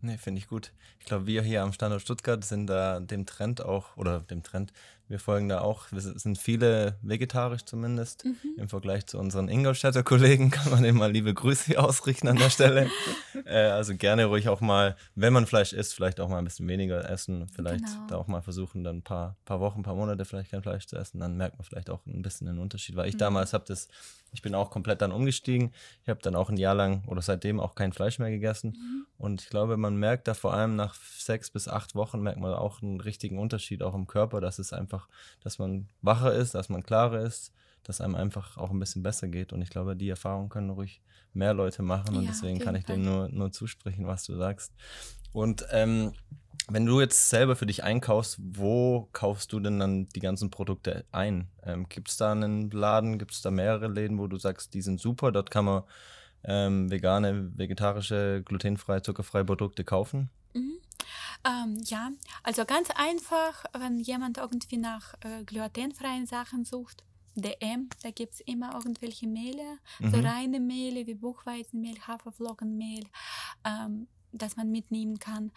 Nee, 0.02 0.18
finde 0.18 0.40
ich 0.40 0.48
gut. 0.48 0.74
Ich 1.00 1.06
glaube, 1.06 1.28
wir 1.28 1.42
hier 1.42 1.64
am 1.64 1.72
Standort 1.72 2.02
Stuttgart 2.02 2.44
sind 2.44 2.68
da 2.68 3.00
dem 3.00 3.26
Trend 3.26 3.62
auch, 3.62 3.96
oder 3.96 4.20
dem 4.22 4.44
Trend, 4.44 4.74
wir 5.10 5.20
folgen 5.20 5.50
da 5.50 5.62
auch, 5.62 5.92
wir 5.92 6.02
sind 6.02 6.38
viele 6.38 6.96
vegetarisch 7.02 7.66
zumindest. 7.66 8.26
Mhm. 8.26 8.38
Im 8.58 8.70
Vergleich 8.70 9.08
zu 9.08 9.18
unseren 9.18 9.50
Ingolstädter 9.50 10.04
Kollegen 10.04 10.52
kann 10.52 10.72
man 10.72 10.86
immer 10.86 11.10
liebe 11.10 11.34
Grüße 11.34 11.80
ausrichten 11.80 12.28
an 12.28 12.38
der 12.38 12.52
Stelle. 12.52 12.90
äh, 13.46 13.58
also 13.58 13.96
gerne 13.96 14.26
ruhig 14.26 14.50
auch 14.50 14.62
mal, 14.62 14.96
wenn 15.16 15.34
man 15.34 15.48
Fleisch 15.48 15.74
isst, 15.74 15.96
vielleicht 15.96 16.20
auch 16.20 16.30
mal 16.30 16.38
ein 16.38 16.44
bisschen 16.44 16.68
weniger 16.68 17.10
essen. 17.10 17.48
Vielleicht 17.50 17.86
genau. 17.86 18.08
da 18.08 18.16
auch 18.18 18.28
mal 18.28 18.44
versuchen, 18.44 18.84
dann 18.84 18.98
ein 18.98 19.02
paar, 19.02 19.36
paar 19.46 19.60
Wochen, 19.60 19.80
ein 19.80 19.84
paar 19.84 19.96
Monate 19.96 20.26
vielleicht 20.26 20.52
kein 20.52 20.62
Fleisch 20.62 20.86
zu 20.86 20.96
essen. 20.96 21.20
Dann 21.20 21.36
merkt 21.38 21.58
man 21.58 21.66
vielleicht 21.66 21.90
auch 21.90 22.06
ein 22.06 22.22
bisschen 22.22 22.46
den 22.46 22.60
Unterschied. 22.60 22.96
Weil 22.96 23.10
ich 23.10 23.16
mhm. 23.16 23.20
damals 23.20 23.54
habe 23.54 23.66
das, 23.68 23.88
ich 24.32 24.44
bin 24.44 24.54
auch 24.54 24.70
komplett 24.70 25.02
dann 25.02 25.12
umgestiegen. 25.12 25.74
Ich 26.04 26.10
habe 26.10 26.22
dann 26.22 26.36
auch 26.36 26.52
ein 26.52 26.58
Jahr 26.58 26.76
lang 26.76 27.04
oder 27.08 27.24
seitdem 27.24 27.60
auch 27.60 27.74
kein 27.74 27.94
Fleisch 27.94 28.20
mehr 28.20 28.30
gegessen. 28.30 28.78
Mhm. 28.78 29.06
Und 29.18 29.42
ich 29.42 29.50
glaube, 29.50 29.76
man 29.76 29.96
merkt 29.96 30.28
da 30.28 30.36
vor 30.36 30.54
allem 30.54 30.76
nach 30.76 30.94
sechs 30.94 31.50
bis 31.50 31.68
acht 31.68 31.96
Wochen, 31.96 32.22
merkt 32.22 32.40
man 32.40 32.54
auch 32.54 32.82
einen 32.82 33.02
richtigen 33.02 33.40
Unterschied 33.40 33.82
auch 33.82 33.96
im 33.96 34.06
Körper, 34.06 34.40
dass 34.40 34.60
es 34.60 34.72
einfach 34.72 34.99
einfach, 35.00 35.08
dass 35.44 35.60
man 35.60 35.88
wacher 36.02 36.34
ist, 36.34 36.56
dass 36.56 36.70
man 36.70 36.84
klarer 36.84 37.22
ist, 37.22 37.52
dass 37.84 38.02
einem 38.02 38.16
einfach 38.16 38.58
auch 38.58 38.72
ein 38.72 38.80
bisschen 38.80 39.04
besser 39.04 39.28
geht. 39.28 39.54
Und 39.54 39.62
ich 39.62 39.70
glaube, 39.70 39.96
die 39.96 40.10
Erfahrung 40.10 40.50
können 40.50 40.70
ruhig 40.70 41.02
mehr 41.34 41.54
Leute 41.54 41.82
machen. 41.82 42.16
Und 42.16 42.24
ja, 42.24 42.32
deswegen 42.32 42.60
kann 42.60 42.76
ich 42.76 42.86
Fall. 42.86 42.98
dem 42.98 43.06
nur, 43.06 43.30
nur 43.30 43.52
zusprechen, 43.52 44.08
was 44.08 44.26
du 44.26 44.36
sagst. 44.36 44.74
Und 45.32 45.66
ähm, 45.72 46.14
wenn 46.68 46.86
du 46.86 47.00
jetzt 47.00 47.30
selber 47.30 47.56
für 47.56 47.66
dich 47.66 47.84
einkaufst, 47.84 48.38
wo 48.40 49.10
kaufst 49.14 49.54
du 49.54 49.60
denn 49.60 49.80
dann 49.80 50.08
die 50.10 50.20
ganzen 50.20 50.50
Produkte 50.50 51.06
ein? 51.12 51.48
Ähm, 51.64 51.88
gibt 51.90 52.10
es 52.10 52.18
da 52.18 52.32
einen 52.32 52.70
Laden, 52.72 53.18
gibt 53.18 53.32
es 53.32 53.42
da 53.42 53.50
mehrere 53.50 53.88
Läden, 53.88 54.20
wo 54.20 54.28
du 54.28 54.38
sagst, 54.38 54.74
die 54.74 54.82
sind 54.82 55.00
super, 55.00 55.32
dort 55.32 55.50
kann 55.50 55.66
man 55.66 55.84
ähm, 56.44 56.92
vegane, 56.92 57.58
vegetarische, 57.58 58.44
glutenfreie, 58.46 59.02
zuckerfreie 59.02 59.46
Produkte 59.46 59.84
kaufen? 59.84 60.30
Mhm. 60.54 60.80
Ähm, 61.46 61.78
ja, 61.86 62.12
also 62.44 62.66
ganz 62.66 62.90
einfach, 62.92 63.66
wenn 63.78 64.00
jemand 64.00 64.38
irgendwie 64.38 64.78
nach 64.78 65.14
äh, 65.22 65.44
glutenfreien 65.46 66.26
Sachen 66.26 66.66
sucht, 66.66 67.04
DM, 67.36 67.90
da 68.04 68.12
gibt 68.12 68.34
es 68.34 68.40
immer 68.42 68.74
irgendwelche 68.74 69.28
Mehle, 69.28 69.78
mhm. 70.00 70.12
so 70.12 70.20
reine 70.20 70.60
Mehle 70.60 71.08
wie 71.08 71.14
Buchweizenmehl, 71.14 72.00
Haferflockenmehl, 72.06 73.06
ähm, 73.64 74.08
das 74.32 74.58
man 74.58 74.72
mitnehmen 74.72 75.20
kann. 75.20 75.52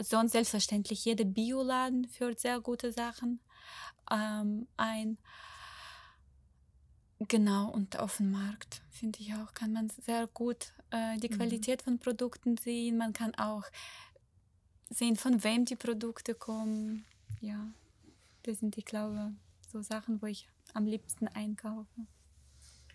Sonst 0.00 0.32
selbstverständlich 0.32 1.04
jeder 1.04 1.24
Bioladen 1.24 2.08
führt 2.08 2.40
sehr 2.40 2.60
gute 2.60 2.92
Sachen 2.92 3.40
ähm, 4.10 4.66
ein. 4.76 5.18
Genau, 7.18 7.70
und 7.70 7.98
auf 7.98 8.18
dem 8.18 8.30
Markt, 8.30 8.82
finde 8.90 9.20
ich 9.20 9.34
auch, 9.34 9.54
kann 9.54 9.72
man 9.72 9.88
sehr 9.88 10.26
gut 10.26 10.74
äh, 10.90 11.16
die 11.18 11.30
mhm. 11.30 11.36
Qualität 11.36 11.82
von 11.82 11.98
Produkten 11.98 12.58
sehen. 12.58 12.98
Man 12.98 13.14
kann 13.14 13.34
auch 13.36 13.64
sehen, 14.90 15.16
von 15.16 15.42
wem 15.44 15.64
die 15.64 15.76
Produkte 15.76 16.34
kommen. 16.34 17.04
Ja, 17.40 17.68
das 18.42 18.60
sind, 18.60 18.76
ich 18.78 18.84
glaube, 18.84 19.32
so 19.70 19.82
Sachen, 19.82 20.22
wo 20.22 20.26
ich 20.26 20.48
am 20.74 20.86
liebsten 20.86 21.28
einkaufe. 21.28 22.06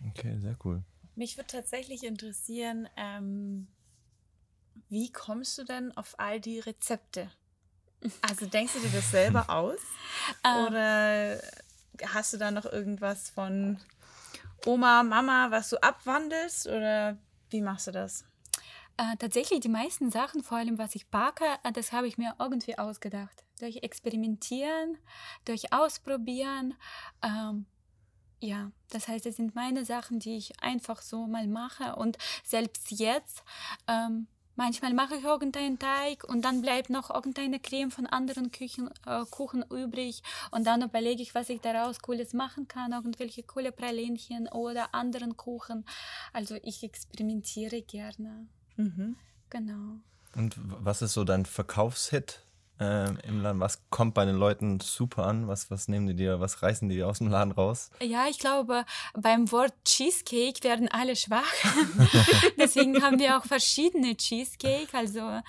Okay, 0.08 0.38
sehr 0.38 0.56
cool. 0.64 0.82
Mich 1.14 1.36
würde 1.36 1.48
tatsächlich 1.48 2.04
interessieren, 2.04 2.88
ähm, 2.96 3.68
wie 4.88 5.12
kommst 5.12 5.58
du 5.58 5.64
denn 5.64 5.96
auf 5.96 6.18
all 6.18 6.40
die 6.40 6.60
Rezepte? 6.60 7.30
Also 8.22 8.46
denkst 8.46 8.72
du 8.74 8.80
dir 8.80 8.90
das 8.90 9.10
selber 9.10 9.48
aus? 9.50 9.78
Ähm. 10.44 10.66
Oder 10.66 11.42
hast 12.14 12.32
du 12.32 12.38
da 12.38 12.50
noch 12.50 12.64
irgendwas 12.64 13.30
von 13.30 13.78
Oma, 14.64 15.02
Mama, 15.02 15.50
was 15.50 15.70
du 15.70 15.82
abwandelst? 15.82 16.66
Oder 16.66 17.18
wie 17.50 17.60
machst 17.60 17.86
du 17.86 17.92
das? 17.92 18.24
Äh, 18.96 19.16
tatsächlich 19.18 19.60
die 19.60 19.68
meisten 19.68 20.10
Sachen, 20.10 20.42
vor 20.42 20.58
allem 20.58 20.78
was 20.78 20.94
ich 20.94 21.06
backe, 21.06 21.44
äh, 21.64 21.72
das 21.72 21.92
habe 21.92 22.06
ich 22.06 22.18
mir 22.18 22.34
irgendwie 22.38 22.78
ausgedacht. 22.78 23.44
Durch 23.58 23.76
Experimentieren, 23.82 24.98
durch 25.44 25.72
Ausprobieren. 25.72 26.74
Ähm, 27.22 27.66
ja, 28.40 28.72
das 28.90 29.08
heißt, 29.08 29.24
es 29.26 29.36
sind 29.36 29.54
meine 29.54 29.84
Sachen, 29.84 30.18
die 30.18 30.36
ich 30.36 30.60
einfach 30.62 31.00
so 31.00 31.26
mal 31.26 31.46
mache. 31.46 31.96
Und 31.96 32.18
selbst 32.44 32.90
jetzt, 32.90 33.44
ähm, 33.86 34.26
manchmal 34.56 34.92
mache 34.94 35.16
ich 35.16 35.24
irgendeinen 35.24 35.78
Teig 35.78 36.24
und 36.24 36.44
dann 36.44 36.60
bleibt 36.60 36.90
noch 36.90 37.10
irgendeine 37.10 37.60
Creme 37.60 37.90
von 37.90 38.06
anderen 38.06 38.50
Küchen, 38.50 38.90
äh, 39.06 39.24
Kuchen 39.30 39.62
übrig. 39.70 40.22
Und 40.50 40.66
dann 40.66 40.82
überlege 40.82 41.22
ich, 41.22 41.34
was 41.34 41.48
ich 41.48 41.60
daraus 41.60 42.00
Cooles 42.02 42.34
machen 42.34 42.68
kann. 42.68 42.92
Irgendwelche 42.92 43.42
coole 43.44 43.72
Pralinchen 43.72 44.48
oder 44.48 44.94
anderen 44.94 45.36
Kuchen. 45.36 45.86
Also 46.32 46.56
ich 46.62 46.82
experimentiere 46.82 47.80
gerne. 47.82 48.48
Mhm. 48.82 49.16
Genau. 49.50 49.98
Und 50.34 50.56
was 50.58 51.02
ist 51.02 51.12
so 51.12 51.24
dein 51.24 51.44
Verkaufshit 51.44 52.40
äh, 52.80 53.10
im 53.26 53.42
Laden? 53.42 53.60
Was 53.60 53.82
kommt 53.90 54.14
bei 54.14 54.24
den 54.24 54.36
Leuten 54.36 54.80
super 54.80 55.26
an? 55.26 55.46
Was, 55.46 55.70
was 55.70 55.88
nehmen 55.88 56.06
die 56.06 56.14
dir, 56.14 56.40
was 56.40 56.62
reißen 56.62 56.88
die 56.88 57.02
aus 57.02 57.18
dem 57.18 57.28
Laden 57.28 57.52
raus? 57.52 57.90
Ja, 58.00 58.26
ich 58.28 58.38
glaube, 58.38 58.84
beim 59.14 59.52
Wort 59.52 59.74
Cheesecake 59.84 60.64
werden 60.64 60.88
alle 60.88 61.16
schwach. 61.16 61.52
Deswegen 62.58 63.02
haben 63.02 63.18
wir 63.18 63.38
auch 63.38 63.44
verschiedene 63.44 64.16
Cheesecake. 64.16 64.88
Also 64.94 65.40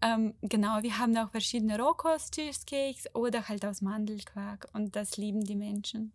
ähm, 0.00 0.34
genau, 0.42 0.82
wir 0.82 0.98
haben 0.98 1.16
auch 1.16 1.30
verschiedene 1.30 1.78
Rohkost-Cheesecakes 1.78 3.14
oder 3.14 3.48
halt 3.48 3.64
aus 3.64 3.82
Mandelquark. 3.82 4.68
Und 4.72 4.94
das 4.94 5.16
lieben 5.16 5.44
die 5.44 5.56
Menschen. 5.56 6.12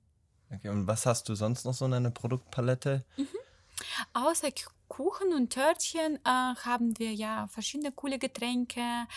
Okay, 0.50 0.70
und 0.70 0.88
was 0.88 1.06
hast 1.06 1.28
du 1.28 1.36
sonst 1.36 1.66
noch 1.66 1.74
so 1.74 1.86
in 1.86 1.92
deiner 1.92 2.12
Produktpalette? 2.12 3.04
Mhm. 3.18 3.28
Außer 4.14 4.50
Kuchen 4.88 5.34
und 5.34 5.52
Törtchen 5.52 6.18
äh, 6.18 6.20
haben 6.26 6.98
wir 7.00 7.14
ja 7.14 7.48
verschiedene 7.48 7.92
coole 7.92 8.20
Getränke. 8.20 9.08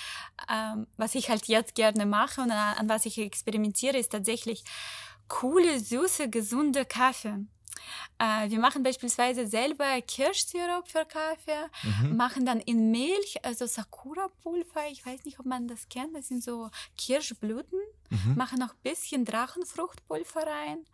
Ähm, 0.51 0.87
was 0.97 1.15
ich 1.15 1.29
halt 1.29 1.47
jetzt 1.49 1.75
gerne 1.75 2.07
mache 2.07 2.41
und 2.41 2.51
an, 2.51 2.77
an 2.79 2.89
was 2.89 3.05
ich 3.05 3.19
experimentiere, 3.19 3.99
ist 3.99 4.13
tatsächlich 4.13 4.65
coole, 5.29 5.79
süße, 5.79 6.31
gesunde 6.31 6.85
Kaffee. 6.85 7.47
Äh, 8.19 8.51
wir 8.51 8.59
machen 8.59 8.83
beispielsweise 8.83 9.47
selber 9.47 10.01
Kirschsirup 10.01 10.89
für 10.89 11.05
Kaffee, 11.05 11.69
mhm. 11.83 12.17
machen 12.17 12.47
dann 12.47 12.61
in 12.61 12.91
Milch, 12.91 13.45
also 13.45 13.67
Sakura-Pulver, 13.67 14.89
ich 14.91 15.05
weiß 15.05 15.25
nicht, 15.25 15.39
ob 15.39 15.47
man 15.47 15.69
das 15.69 15.89
kennt, 15.89 16.17
das 16.17 16.29
sind 16.29 16.43
so 16.43 16.71
Kirschblüten, 16.97 17.79
mhm. 18.09 18.37
machen 18.37 18.59
noch 18.59 18.71
ein 18.71 18.83
bisschen 18.83 19.25
Drachenfruchtpulver 19.27 20.47
rein, 20.47 20.87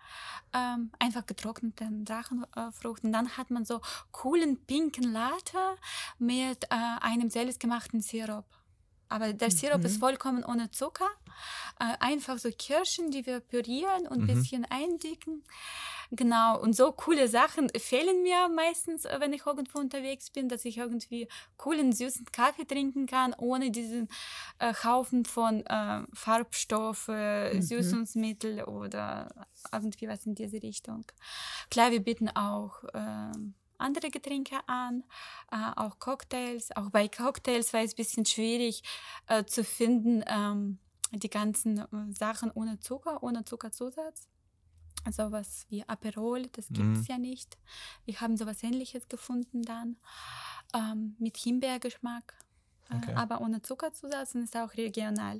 ähm, 0.52 0.90
einfach 0.98 1.24
getrockneten 1.24 2.04
Drachenfrucht 2.04 3.04
und 3.04 3.12
dann 3.12 3.36
hat 3.36 3.50
man 3.50 3.64
so 3.64 3.80
coolen 4.10 4.58
pinken 4.66 5.12
Latte 5.12 5.76
mit 6.18 6.64
äh, 6.64 6.68
einem 7.00 7.30
selbstgemachten 7.30 8.00
Sirup. 8.00 8.46
Aber 9.12 9.32
der 9.34 9.50
Sirup 9.50 9.80
mhm. 9.80 9.86
ist 9.86 9.98
vollkommen 9.98 10.44
ohne 10.44 10.70
Zucker. 10.70 11.08
Äh, 11.78 11.96
einfach 12.00 12.38
so 12.38 12.50
Kirschen, 12.50 13.10
die 13.10 13.26
wir 13.26 13.40
pürieren 13.40 14.06
und 14.06 14.20
ein 14.20 14.22
mhm. 14.22 14.26
bisschen 14.26 14.64
eindicken. 14.64 15.44
Genau, 16.14 16.60
und 16.60 16.74
so 16.76 16.92
coole 16.92 17.26
Sachen 17.26 17.70
fehlen 17.76 18.22
mir 18.22 18.48
meistens, 18.48 19.04
äh, 19.04 19.16
wenn 19.18 19.32
ich 19.32 19.46
irgendwo 19.46 19.78
unterwegs 19.78 20.30
bin, 20.30 20.48
dass 20.48 20.64
ich 20.64 20.78
irgendwie 20.78 21.28
coolen, 21.56 21.92
süßen 21.92 22.26
Kaffee 22.32 22.64
trinken 22.64 23.06
kann, 23.06 23.34
ohne 23.38 23.70
diesen 23.70 24.08
äh, 24.58 24.72
Haufen 24.84 25.24
von 25.24 25.64
äh, 25.66 26.02
Farbstoffe, 26.14 27.08
mhm. 27.08 27.62
Süßungsmittel 27.62 28.64
oder 28.64 29.46
irgendwie 29.72 30.08
was 30.08 30.24
in 30.26 30.34
diese 30.34 30.62
Richtung. 30.62 31.04
Klar, 31.70 31.90
wir 31.90 32.00
bieten 32.00 32.28
auch 32.30 32.84
äh, 32.92 33.32
andere 33.82 34.10
Getränke 34.10 34.56
an, 34.66 35.04
äh, 35.50 35.56
auch 35.76 35.98
Cocktails. 35.98 36.74
Auch 36.76 36.90
bei 36.90 37.08
Cocktails 37.08 37.72
war 37.72 37.82
es 37.82 37.92
ein 37.92 37.96
bisschen 37.96 38.26
schwierig 38.26 38.82
äh, 39.26 39.44
zu 39.44 39.64
finden, 39.64 40.24
ähm, 40.26 40.78
die 41.12 41.30
ganzen 41.30 41.78
äh, 41.78 41.86
Sachen 42.18 42.50
ohne 42.52 42.80
Zucker, 42.80 43.22
ohne 43.22 43.44
Zuckerzusatz 43.44 44.28
sowas 45.10 45.66
wie 45.68 45.82
Aperol, 45.88 46.46
das 46.52 46.68
gibt 46.68 46.96
es 46.96 47.02
mhm. 47.02 47.06
ja 47.08 47.18
nicht. 47.18 47.58
Wir 48.04 48.20
haben 48.20 48.36
sowas 48.36 48.62
ähnliches 48.62 49.08
gefunden 49.08 49.62
dann 49.62 49.96
ähm, 50.74 51.16
mit 51.18 51.36
Himbeergeschmack, 51.36 52.34
äh, 52.90 52.96
okay. 52.96 53.14
aber 53.14 53.40
ohne 53.40 53.62
Zuckerzusatz 53.62 54.34
und 54.34 54.44
ist 54.44 54.56
auch 54.56 54.74
regional. 54.74 55.38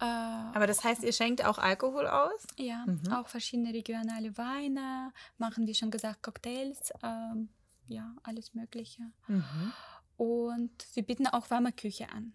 Äh, 0.00 0.04
aber 0.04 0.66
das 0.66 0.84
heißt, 0.84 1.02
ihr 1.02 1.12
schenkt 1.12 1.44
auch 1.44 1.58
Alkohol 1.58 2.06
aus? 2.06 2.46
Ja, 2.56 2.84
mhm. 2.86 3.12
auch 3.12 3.28
verschiedene 3.28 3.72
regionale 3.72 4.36
Weine, 4.38 5.12
machen 5.38 5.66
wie 5.66 5.74
schon 5.74 5.90
gesagt 5.90 6.22
Cocktails, 6.22 6.92
ähm, 7.02 7.48
ja, 7.88 8.14
alles 8.22 8.54
Mögliche. 8.54 9.02
Mhm. 9.26 9.72
Und 10.16 10.86
wir 10.94 11.02
bieten 11.02 11.26
auch 11.26 11.50
warme 11.50 11.72
Küche 11.72 12.08
an. 12.10 12.32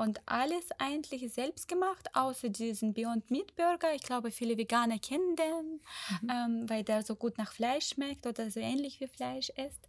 Und 0.00 0.18
alles 0.24 0.64
eigentlich 0.78 1.30
selbst 1.30 1.68
gemacht, 1.68 2.08
außer 2.14 2.48
diesen 2.48 2.94
Beyond 2.94 3.30
Meat 3.30 3.54
Burger. 3.54 3.94
Ich 3.94 4.02
glaube, 4.02 4.30
viele 4.30 4.56
Veganer 4.56 4.98
kennen 4.98 5.36
den, 5.36 5.80
mhm. 6.22 6.30
ähm, 6.30 6.70
weil 6.70 6.84
der 6.84 7.02
so 7.02 7.14
gut 7.14 7.36
nach 7.36 7.52
Fleisch 7.52 7.88
schmeckt 7.88 8.26
oder 8.26 8.50
so 8.50 8.60
ähnlich 8.60 8.98
wie 9.00 9.08
Fleisch 9.08 9.50
ist. 9.50 9.86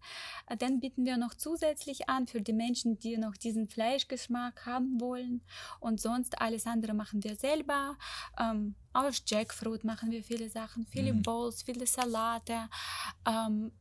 Äh, 0.48 0.58
den 0.58 0.82
bieten 0.82 1.06
wir 1.06 1.16
noch 1.16 1.34
zusätzlich 1.34 2.10
an 2.10 2.28
für 2.28 2.42
die 2.42 2.52
Menschen, 2.52 3.00
die 3.00 3.16
noch 3.16 3.38
diesen 3.38 3.70
Fleischgeschmack 3.70 4.66
haben 4.66 5.00
wollen. 5.00 5.46
Und 5.80 6.02
sonst 6.02 6.42
alles 6.42 6.68
andere 6.68 6.94
machen 6.94 7.24
wir 7.24 7.38
selber. 7.38 7.98
Ähm, 8.38 8.76
aus 8.92 9.24
Jackfruit 9.26 9.86
machen 9.86 10.12
wir 10.12 10.26
viele 10.26 10.50
Sachen, 10.50 10.88
viele 10.88 11.14
mhm. 11.14 11.22
Bowls, 11.22 11.64
viele 11.64 11.88
Salate. 11.88 12.68
Ähm, 13.26 13.72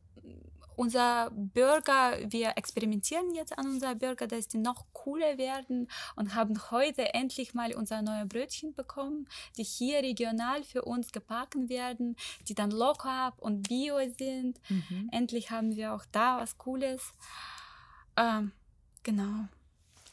unser 0.75 1.31
Burger, 1.31 2.17
wir 2.25 2.57
experimentieren 2.57 3.33
jetzt 3.33 3.57
an 3.57 3.67
unser 3.67 3.95
Burger, 3.95 4.27
dass 4.27 4.47
die 4.47 4.57
noch 4.57 4.85
cooler 4.93 5.37
werden 5.37 5.89
und 6.15 6.35
haben 6.35 6.59
heute 6.71 7.13
endlich 7.13 7.53
mal 7.53 7.73
unser 7.73 8.01
neue 8.01 8.25
Brötchen 8.25 8.73
bekommen, 8.73 9.27
die 9.57 9.63
hier 9.63 9.99
regional 9.99 10.63
für 10.63 10.83
uns 10.83 11.11
gebacken 11.11 11.69
werden, 11.69 12.15
die 12.47 12.53
dann 12.53 12.71
locker 12.71 13.33
und 13.37 13.67
bio 13.67 13.97
sind. 14.17 14.59
Mhm. 14.69 15.09
Endlich 15.11 15.51
haben 15.51 15.75
wir 15.75 15.93
auch 15.93 16.05
da 16.11 16.39
was 16.39 16.57
Cooles. 16.57 17.13
Ähm, 18.17 18.51
genau. 19.03 19.47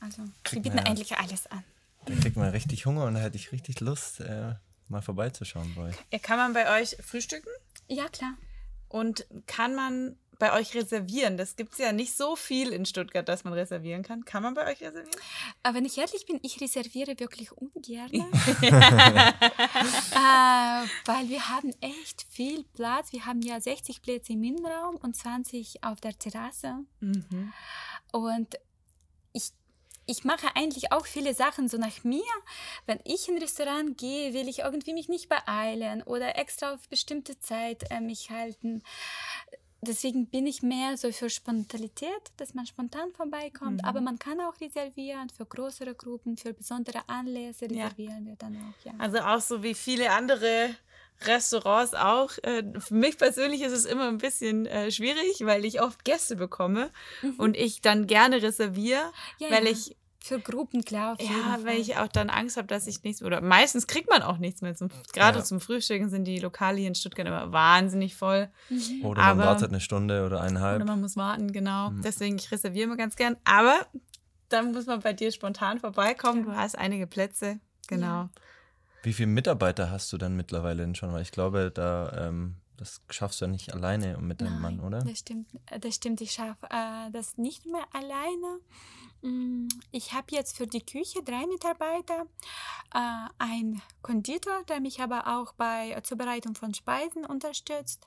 Also, 0.00 0.24
wir 0.50 0.62
bieten 0.62 0.78
eigentlich 0.78 1.16
alles 1.16 1.46
an. 1.48 1.64
Da 2.06 2.14
kriegt 2.14 2.36
man 2.36 2.50
richtig 2.50 2.86
Hunger 2.86 3.04
und 3.04 3.14
da 3.14 3.20
hätte 3.20 3.36
ich 3.36 3.52
richtig 3.52 3.80
Lust, 3.80 4.20
äh, 4.20 4.54
mal 4.88 5.02
vorbeizuschauen 5.02 5.74
bei 5.74 5.90
euch. 5.90 6.22
Kann 6.22 6.38
man 6.38 6.52
bei 6.52 6.80
euch 6.80 6.96
frühstücken? 7.00 7.50
Ja, 7.88 8.08
klar. 8.08 8.34
Und 8.88 9.26
kann 9.46 9.74
man 9.74 10.16
bei 10.38 10.52
euch 10.52 10.74
reservieren? 10.74 11.36
Das 11.36 11.56
gibt 11.56 11.72
es 11.72 11.78
ja 11.78 11.92
nicht 11.92 12.16
so 12.16 12.36
viel 12.36 12.72
in 12.72 12.86
Stuttgart, 12.86 13.28
dass 13.28 13.44
man 13.44 13.52
reservieren 13.52 14.02
kann. 14.02 14.24
Kann 14.24 14.42
man 14.42 14.54
bei 14.54 14.70
euch 14.70 14.80
reservieren? 14.80 15.20
Aber 15.62 15.76
wenn 15.76 15.84
ich 15.84 15.98
ehrlich 15.98 16.26
bin, 16.26 16.38
ich 16.42 16.60
reserviere 16.60 17.18
wirklich 17.18 17.52
ungern. 17.52 18.10
äh, 18.12 18.22
weil 21.04 21.28
wir 21.28 21.48
haben 21.48 21.72
echt 21.80 22.26
viel 22.30 22.64
Platz. 22.74 23.12
Wir 23.12 23.26
haben 23.26 23.42
ja 23.42 23.60
60 23.60 24.00
Plätze 24.02 24.32
im 24.32 24.42
Innenraum 24.44 24.96
und 24.96 25.16
20 25.16 25.84
auf 25.84 26.00
der 26.00 26.18
Terrasse. 26.18 26.84
Mhm. 27.00 27.52
Und 28.12 28.54
ich 29.32 29.52
ich 30.10 30.24
mache 30.24 30.48
eigentlich 30.56 30.90
auch 30.90 31.04
viele 31.04 31.34
Sachen 31.34 31.68
so 31.68 31.76
nach 31.76 32.02
mir. 32.02 32.22
Wenn 32.86 32.98
ich 33.04 33.28
in 33.28 33.34
ein 33.34 33.42
Restaurant 33.42 33.98
gehe, 33.98 34.32
will 34.32 34.48
ich 34.48 34.60
irgendwie 34.60 34.94
mich 34.94 35.10
nicht 35.10 35.28
beeilen 35.28 36.02
oder 36.02 36.38
extra 36.38 36.72
auf 36.72 36.88
bestimmte 36.88 37.38
Zeit 37.40 37.90
äh, 37.90 38.00
mich 38.00 38.30
halten 38.30 38.82
deswegen 39.80 40.26
bin 40.26 40.46
ich 40.46 40.62
mehr 40.62 40.96
so 40.96 41.10
für 41.12 41.30
Spontanität, 41.30 42.10
dass 42.36 42.54
man 42.54 42.66
spontan 42.66 43.12
vorbeikommt, 43.12 43.82
mhm. 43.82 43.88
aber 43.88 44.00
man 44.00 44.18
kann 44.18 44.40
auch 44.40 44.60
reservieren 44.60 45.28
für 45.30 45.46
größere 45.46 45.94
Gruppen, 45.94 46.36
für 46.36 46.52
besondere 46.52 47.08
Anlässe 47.08 47.66
reservieren 47.66 48.24
ja. 48.24 48.30
wir 48.30 48.36
dann 48.36 48.56
auch. 48.56 48.84
Ja. 48.84 48.92
Also 48.98 49.18
auch 49.18 49.40
so 49.40 49.62
wie 49.62 49.74
viele 49.74 50.10
andere 50.10 50.74
Restaurants 51.22 51.94
auch. 51.94 52.30
Äh, 52.42 52.62
für 52.78 52.94
mich 52.94 53.18
persönlich 53.18 53.62
ist 53.62 53.72
es 53.72 53.84
immer 53.84 54.08
ein 54.08 54.18
bisschen 54.18 54.66
äh, 54.66 54.90
schwierig, 54.90 55.44
weil 55.44 55.64
ich 55.64 55.80
oft 55.80 56.04
Gäste 56.04 56.36
bekomme 56.36 56.90
mhm. 57.22 57.34
und 57.38 57.56
ich 57.56 57.80
dann 57.80 58.06
gerne 58.06 58.42
reserviere, 58.42 59.12
ja, 59.38 59.50
weil 59.50 59.66
ich 59.66 59.96
für 60.20 60.40
Gruppen, 60.40 60.84
klar. 60.84 61.14
Auf 61.14 61.20
ja, 61.20 61.58
weil 61.62 61.78
ich 61.78 61.96
auch 61.96 62.08
dann 62.08 62.28
Angst 62.28 62.56
habe, 62.56 62.66
dass 62.66 62.86
ich 62.86 63.02
nichts, 63.02 63.22
oder 63.22 63.40
meistens 63.40 63.86
kriegt 63.86 64.10
man 64.10 64.22
auch 64.22 64.38
nichts 64.38 64.60
mehr. 64.62 64.74
Zum, 64.74 64.88
gerade 65.12 65.38
ja. 65.38 65.44
zum 65.44 65.60
Frühstücken 65.60 66.08
sind 66.08 66.24
die 66.24 66.38
Lokale 66.38 66.78
hier 66.78 66.88
in 66.88 66.94
Stuttgart 66.94 67.26
immer 67.26 67.52
wahnsinnig 67.52 68.16
voll. 68.16 68.48
Mhm. 68.68 69.04
Oder 69.04 69.22
man 69.22 69.38
wartet 69.38 69.70
eine 69.70 69.80
Stunde 69.80 70.26
oder 70.26 70.40
eineinhalb. 70.40 70.76
Oder 70.76 70.86
man 70.86 71.00
muss 71.00 71.16
warten, 71.16 71.52
genau. 71.52 71.90
Mhm. 71.90 72.02
Deswegen, 72.02 72.36
ich 72.36 72.50
reserviere 72.50 72.84
immer 72.84 72.96
ganz 72.96 73.16
gern. 73.16 73.36
Aber 73.44 73.86
dann 74.48 74.72
muss 74.72 74.86
man 74.86 75.00
bei 75.00 75.12
dir 75.12 75.30
spontan 75.30 75.78
vorbeikommen. 75.78 76.44
Du 76.44 76.52
hast 76.52 76.76
einige 76.76 77.06
Plätze, 77.06 77.60
genau. 77.86 78.06
Ja. 78.06 78.30
Wie 79.02 79.12
viele 79.12 79.28
Mitarbeiter 79.28 79.90
hast 79.90 80.12
du 80.12 80.18
dann 80.18 80.36
mittlerweile 80.36 80.82
denn 80.82 80.94
schon? 80.94 81.12
Weil 81.12 81.22
ich 81.22 81.30
glaube, 81.32 81.70
da 81.72 82.28
ähm, 82.28 82.56
das 82.78 83.02
schaffst 83.10 83.40
du 83.40 83.44
ja 83.44 83.50
nicht 83.50 83.74
alleine 83.74 84.16
mit 84.18 84.40
deinem 84.40 84.60
Mann, 84.60 84.80
oder? 84.80 85.00
Das 85.00 85.18
stimmt, 85.18 85.48
das 85.80 85.94
stimmt. 85.94 86.20
Ich 86.20 86.32
schaffe 86.32 86.66
äh, 86.70 87.10
das 87.10 87.36
nicht 87.36 87.66
mehr 87.66 87.84
alleine. 87.92 88.60
Mm, 89.22 89.68
ich 89.90 90.12
habe 90.14 90.26
jetzt 90.30 90.56
für 90.56 90.66
die 90.66 90.84
Küche 90.84 91.22
drei 91.24 91.46
Mitarbeiter, 91.46 92.26
äh, 92.94 93.28
ein 93.38 93.82
Konditor, 94.00 94.62
der 94.68 94.80
mich 94.80 95.00
aber 95.00 95.26
auch 95.38 95.52
bei 95.54 96.00
Zubereitung 96.02 96.54
von 96.54 96.72
Speisen 96.72 97.26
unterstützt, 97.26 98.06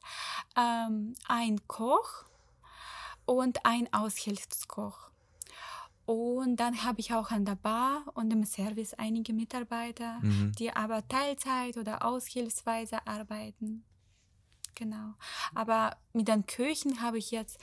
ähm, 0.58 1.16
ein 1.28 1.60
Koch 1.68 2.24
und 3.26 3.66
ein 3.66 3.92
Aushilfskoch. 3.94 5.12
Und 6.06 6.58
dann 6.58 6.84
habe 6.84 7.00
ich 7.00 7.14
auch 7.14 7.32
an 7.32 7.46
der 7.46 7.56
Bar 7.56 8.04
und 8.16 8.32
im 8.32 8.44
Service 8.44 8.94
einige 8.94 9.34
Mitarbeiter, 9.34 10.20
Mhm. 10.22 10.54
die 10.54 10.72
aber 10.74 11.08
Teilzeit 11.08 11.78
oder 11.78 12.06
aushilfsweise 12.06 13.06
arbeiten. 13.06 13.84
Genau. 14.82 15.14
Aber 15.54 15.96
mit 16.12 16.28
den 16.28 16.48
Küchen 16.48 17.04
habe 17.04 17.20
ich 17.20 17.30
jetzt 17.30 17.60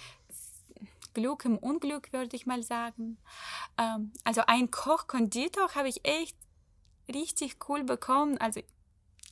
Glück 1.14 1.44
im 1.44 1.58
Unglück, 1.58 2.12
würde 2.12 2.36
ich 2.36 2.46
mal 2.46 2.62
sagen. 2.62 3.18
Ähm, 3.76 4.12
also 4.22 4.42
ein 4.46 4.70
Koch-Konditor 4.70 5.74
habe 5.74 5.88
ich 5.88 6.04
echt 6.04 6.36
richtig 7.12 7.56
cool 7.68 7.82
bekommen. 7.82 8.38
Also 8.38 8.60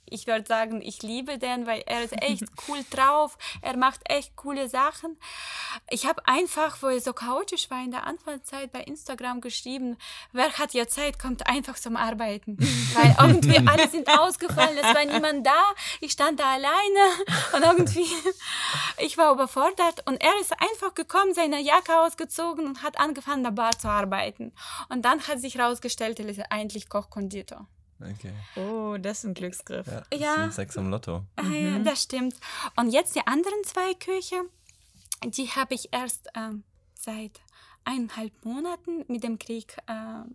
ich 0.09 0.27
würde 0.27 0.47
sagen, 0.47 0.81
ich 0.83 1.03
liebe 1.03 1.39
den, 1.39 1.67
weil 1.67 1.83
er 1.87 2.03
ist 2.03 2.15
echt 2.23 2.45
cool 2.69 2.79
drauf. 2.91 3.37
Er 3.63 3.77
macht 3.77 4.01
echt 4.05 4.37
coole 4.37 4.69
Sachen. 4.69 5.19
Ich 5.91 6.07
habe 6.07 6.27
einfach, 6.27 6.81
wo 6.83 6.89
er 6.89 7.01
so 7.01 7.13
chaotisch 7.13 7.71
war 7.71 7.83
in 7.83 7.91
der 7.91 8.07
Anfangszeit 8.07 8.73
bei 8.73 8.81
Instagram 8.81 9.41
geschrieben, 9.41 9.97
wer 10.33 10.53
hat 10.53 10.75
ja 10.75 10.87
Zeit, 10.87 11.19
kommt 11.19 11.47
einfach 11.47 11.77
zum 11.77 11.97
Arbeiten. 11.97 12.57
weil 12.95 13.17
irgendwie 13.21 13.59
alle 13.67 13.89
sind 13.89 14.09
ausgefallen, 14.09 14.79
es 14.79 14.95
war 14.95 15.05
niemand 15.05 15.47
da. 15.47 15.63
Ich 16.01 16.13
stand 16.13 16.41
da 16.41 16.55
alleine 16.55 17.25
und 17.55 17.63
irgendwie, 17.63 18.07
ich 18.99 19.19
war 19.19 19.33
überfordert 19.33 20.07
und 20.07 20.21
er 20.23 20.41
ist 20.41 20.53
einfach 20.53 20.95
gekommen, 20.95 21.35
seine 21.35 21.61
Jacke 21.61 21.99
ausgezogen 22.01 22.67
und 22.67 22.83
hat 22.83 22.99
angefangen, 22.99 23.43
der 23.43 23.51
Bar 23.51 23.79
zu 23.79 23.89
arbeiten. 23.89 24.53
Und 24.89 25.05
dann 25.05 25.27
hat 25.27 25.41
sich 25.41 25.57
herausgestellt, 25.57 26.21
er 26.21 26.29
ist 26.29 26.41
eigentlich 26.51 26.89
Koch-Konditor. 26.89 27.67
Okay. 28.01 28.33
Oh, 28.57 28.97
das 28.99 29.19
ist 29.19 29.25
ein 29.25 29.35
Glücksgriff. 29.35 29.87
Ja, 29.87 30.03
das 30.11 30.21
Ja. 30.21 30.35
sind 30.37 30.55
sechs 30.55 30.77
am 30.77 30.91
Lotto. 30.91 31.25
Ah, 31.37 31.43
ja, 31.49 31.79
das 31.79 32.03
stimmt. 32.03 32.35
Und 32.77 32.91
jetzt 32.91 33.15
die 33.17 33.27
anderen 33.27 33.63
zwei 33.65 33.95
Küche, 33.95 34.37
die 35.25 35.49
habe 35.49 35.75
ich 35.75 35.89
erst 35.93 36.29
ähm, 36.37 36.63
seit 36.95 37.41
eineinhalb 37.85 38.33
Monaten 38.45 39.05
mit 39.07 39.23
dem 39.23 39.39
Krieg 39.39 39.77
äh, 39.87 39.95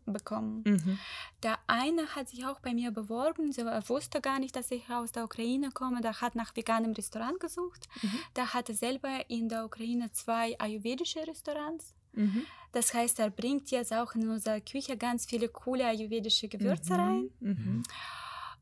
bekommen. 0.10 0.63
Mhm. 0.65 1.00
Der 1.43 1.60
eine 1.67 2.08
hat 2.15 2.30
sich 2.30 2.45
auch 2.45 2.62
bei 2.62 2.74
mir 2.74 2.91
beworben, 2.91 3.52
so, 3.52 3.62
er 3.63 3.88
wusste 3.89 4.21
gar 4.21 4.39
nicht, 4.39 4.56
dass 4.56 4.71
ich 4.71 4.89
aus 4.89 5.12
der 5.12 5.26
Ukraine 5.26 5.69
komme. 5.71 6.00
Der 6.02 6.21
hat 6.21 6.34
nach 6.36 6.56
veganem 6.56 6.93
Restaurant 6.93 7.39
gesucht. 7.41 7.89
Der 8.38 8.54
hatte 8.54 8.74
selber 8.74 9.30
in 9.30 9.50
der 9.50 9.65
Ukraine 9.65 10.12
zwei 10.13 10.58
ayurvedische 10.60 11.28
Restaurants. 11.28 11.93
Mhm. 12.13 12.45
Das 12.71 12.93
heißt, 12.93 13.19
er 13.19 13.30
bringt 13.30 13.69
jetzt 13.71 13.93
auch 13.93 14.15
in 14.15 14.30
unsere 14.30 14.62
Küche 14.62 14.95
ganz 14.97 15.26
viele 15.26 15.50
coole 15.50 15.86
ayurvedische 15.86 16.47
Gewürze 16.47 16.93
rein. 16.93 17.30
Mhm. 17.39 17.84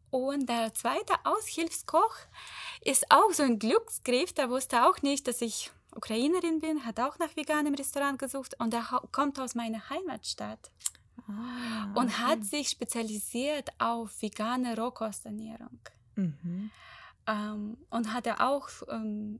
Und 0.10 0.50
der 0.50 0.74
zweite 0.74 1.14
Aushilfskoch 1.24 2.16
ist 2.84 3.06
auch 3.12 3.32
so 3.32 3.44
ein 3.44 3.60
Glücksgriff. 3.60 4.34
Der 4.34 4.50
wusste 4.50 4.88
auch 4.88 5.02
nicht, 5.04 5.28
dass 5.28 5.42
ich 5.42 5.72
Ukrainerin 5.96 6.60
bin, 6.60 6.86
hat 6.86 7.00
auch 7.00 7.20
nach 7.20 7.36
veganem 7.36 7.76
Restaurant 7.76 8.18
gesucht 8.18 8.56
und 8.60 8.74
er 8.74 9.02
kommt 9.12 9.40
aus 9.40 9.54
meiner 9.56 9.90
Heimatstadt 9.90 10.72
Ah, 11.28 11.92
und 11.96 12.20
hat 12.20 12.44
sich 12.44 12.70
spezialisiert 12.70 13.70
auf 13.78 14.22
vegane 14.22 14.76
Rohkosternährung. 14.76 15.80
Mhm. 16.16 16.72
Ähm, 17.28 17.78
und 17.90 18.14
hat 18.14 18.26
er 18.26 18.48
auch, 18.48 18.70
ähm, 18.90 19.40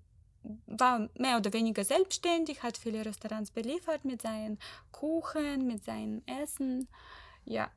war 0.68 1.10
mehr 1.18 1.38
oder 1.38 1.52
weniger 1.54 1.84
selbstständig, 1.84 2.64
hat 2.64 2.78
viele 2.78 3.06
Restaurants 3.06 3.52
beliefert 3.52 4.06
mit 4.06 4.22
seinen 4.22 4.58
Kuchen, 4.92 5.68
mit 5.68 5.84
seinen 5.84 6.26
Essen. 6.28 6.88
Ja, 7.46 7.70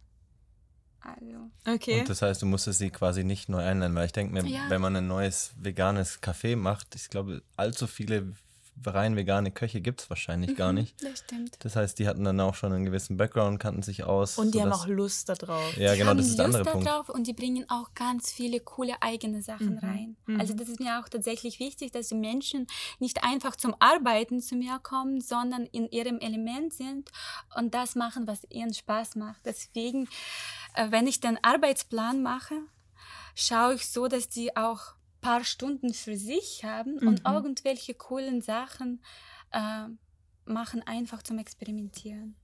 also. 1.01 1.51
Okay. 1.66 2.01
Und 2.01 2.09
das 2.09 2.22
heißt, 2.22 2.42
du 2.42 2.46
musstest 2.46 2.79
sie 2.79 2.90
quasi 2.90 3.25
nicht 3.25 3.48
neu 3.48 3.59
einlernen, 3.59 3.96
weil 3.96 4.07
ich 4.07 4.12
denke 4.12 4.33
mir, 4.33 4.48
Ja. 4.48 4.68
wenn 4.68 4.81
man 4.81 4.94
ein 4.96 5.07
neues 5.07 5.53
veganes 5.57 6.22
Café 6.22 6.57
macht, 6.57 6.94
ich 6.94 7.09
glaube, 7.11 7.42
allzu 7.57 7.87
viele 7.87 8.35
rein 8.85 9.15
vegane 9.17 9.51
Köche 9.51 9.81
gibt 9.81 10.01
es 10.01 10.11
wahrscheinlich 10.11 10.57
gar 10.57 10.73
nicht. 10.73 11.01
Das 11.03 11.21
stimmt. 11.21 11.57
Das 11.61 11.77
heißt, 11.77 11.99
die 11.99 12.09
hatten 12.09 12.25
dann 12.25 12.41
auch 12.41 12.55
schon 12.55 12.73
einen 12.73 12.85
gewissen 12.85 13.17
Background, 13.17 13.61
kannten 13.61 13.83
sich 13.83 14.05
aus. 14.05 14.39
Und 14.39 14.55
die 14.55 14.61
haben 14.61 14.71
sodass- 14.73 14.81
auch 14.83 14.87
Lust 14.89 15.29
darauf. 15.29 15.77
Ja, 15.77 15.93
die 15.93 15.99
genau, 15.99 16.11
haben 16.11 16.17
das 16.19 16.27
ist 16.29 16.39
der 16.39 16.47
Lust 16.47 16.57
andere 16.59 16.73
Punkt. 16.73 16.87
darauf 16.89 17.09
und 17.09 17.27
die 17.27 17.33
bringen 17.33 17.65
auch 17.69 17.95
ganz 17.95 18.33
viele 18.33 18.61
coole 18.61 19.01
eigene 19.03 19.43
Sachen 19.43 19.75
Mhm. 19.75 19.79
rein. 19.79 20.17
Mhm. 20.27 20.41
Also 20.41 20.55
das 20.55 20.69
ist 20.69 20.81
mir 20.81 20.99
auch 21.01 21.09
tatsächlich 21.09 21.61
wichtig, 21.61 21.93
dass 21.93 22.09
die 22.09 22.15
Menschen 22.17 22.67
nicht 22.99 23.23
einfach 23.23 23.57
zum 23.57 23.75
Arbeiten 23.79 24.41
zu 24.41 24.57
mir 24.57 24.79
kommen, 24.83 25.21
sondern 25.21 25.67
in 25.67 25.89
ihrem 25.91 26.19
Element 26.19 26.73
sind 26.73 27.11
und 27.57 27.75
das 27.75 27.95
machen, 27.95 28.27
was 28.27 28.43
ihnen 28.51 28.75
Spaß 28.75 29.17
macht. 29.17 29.43
Deswegen, 29.45 30.09
äh, 30.75 30.91
wenn 30.91 31.07
ich 31.07 31.21
den 31.21 31.39
Arbeitsplan 31.45 32.23
mache, 32.23 32.55
schaue 33.35 33.75
ich 33.75 33.89
so, 33.89 34.09
dass 34.09 34.29
die 34.29 34.57
auch 34.57 34.95
paar 35.23 35.45
Stunden 35.45 35.95
für 35.95 36.17
sich 36.19 36.65
haben 36.65 36.99
und 36.99 37.25
Mhm. 37.25 37.33
irgendwelche 37.35 37.95
coolen 37.95 38.43
Sachen 38.43 39.03
äh, 39.53 39.87
machen, 40.45 40.83
einfach 40.87 41.23
zum 41.23 41.39
Experimentieren. 41.39 42.37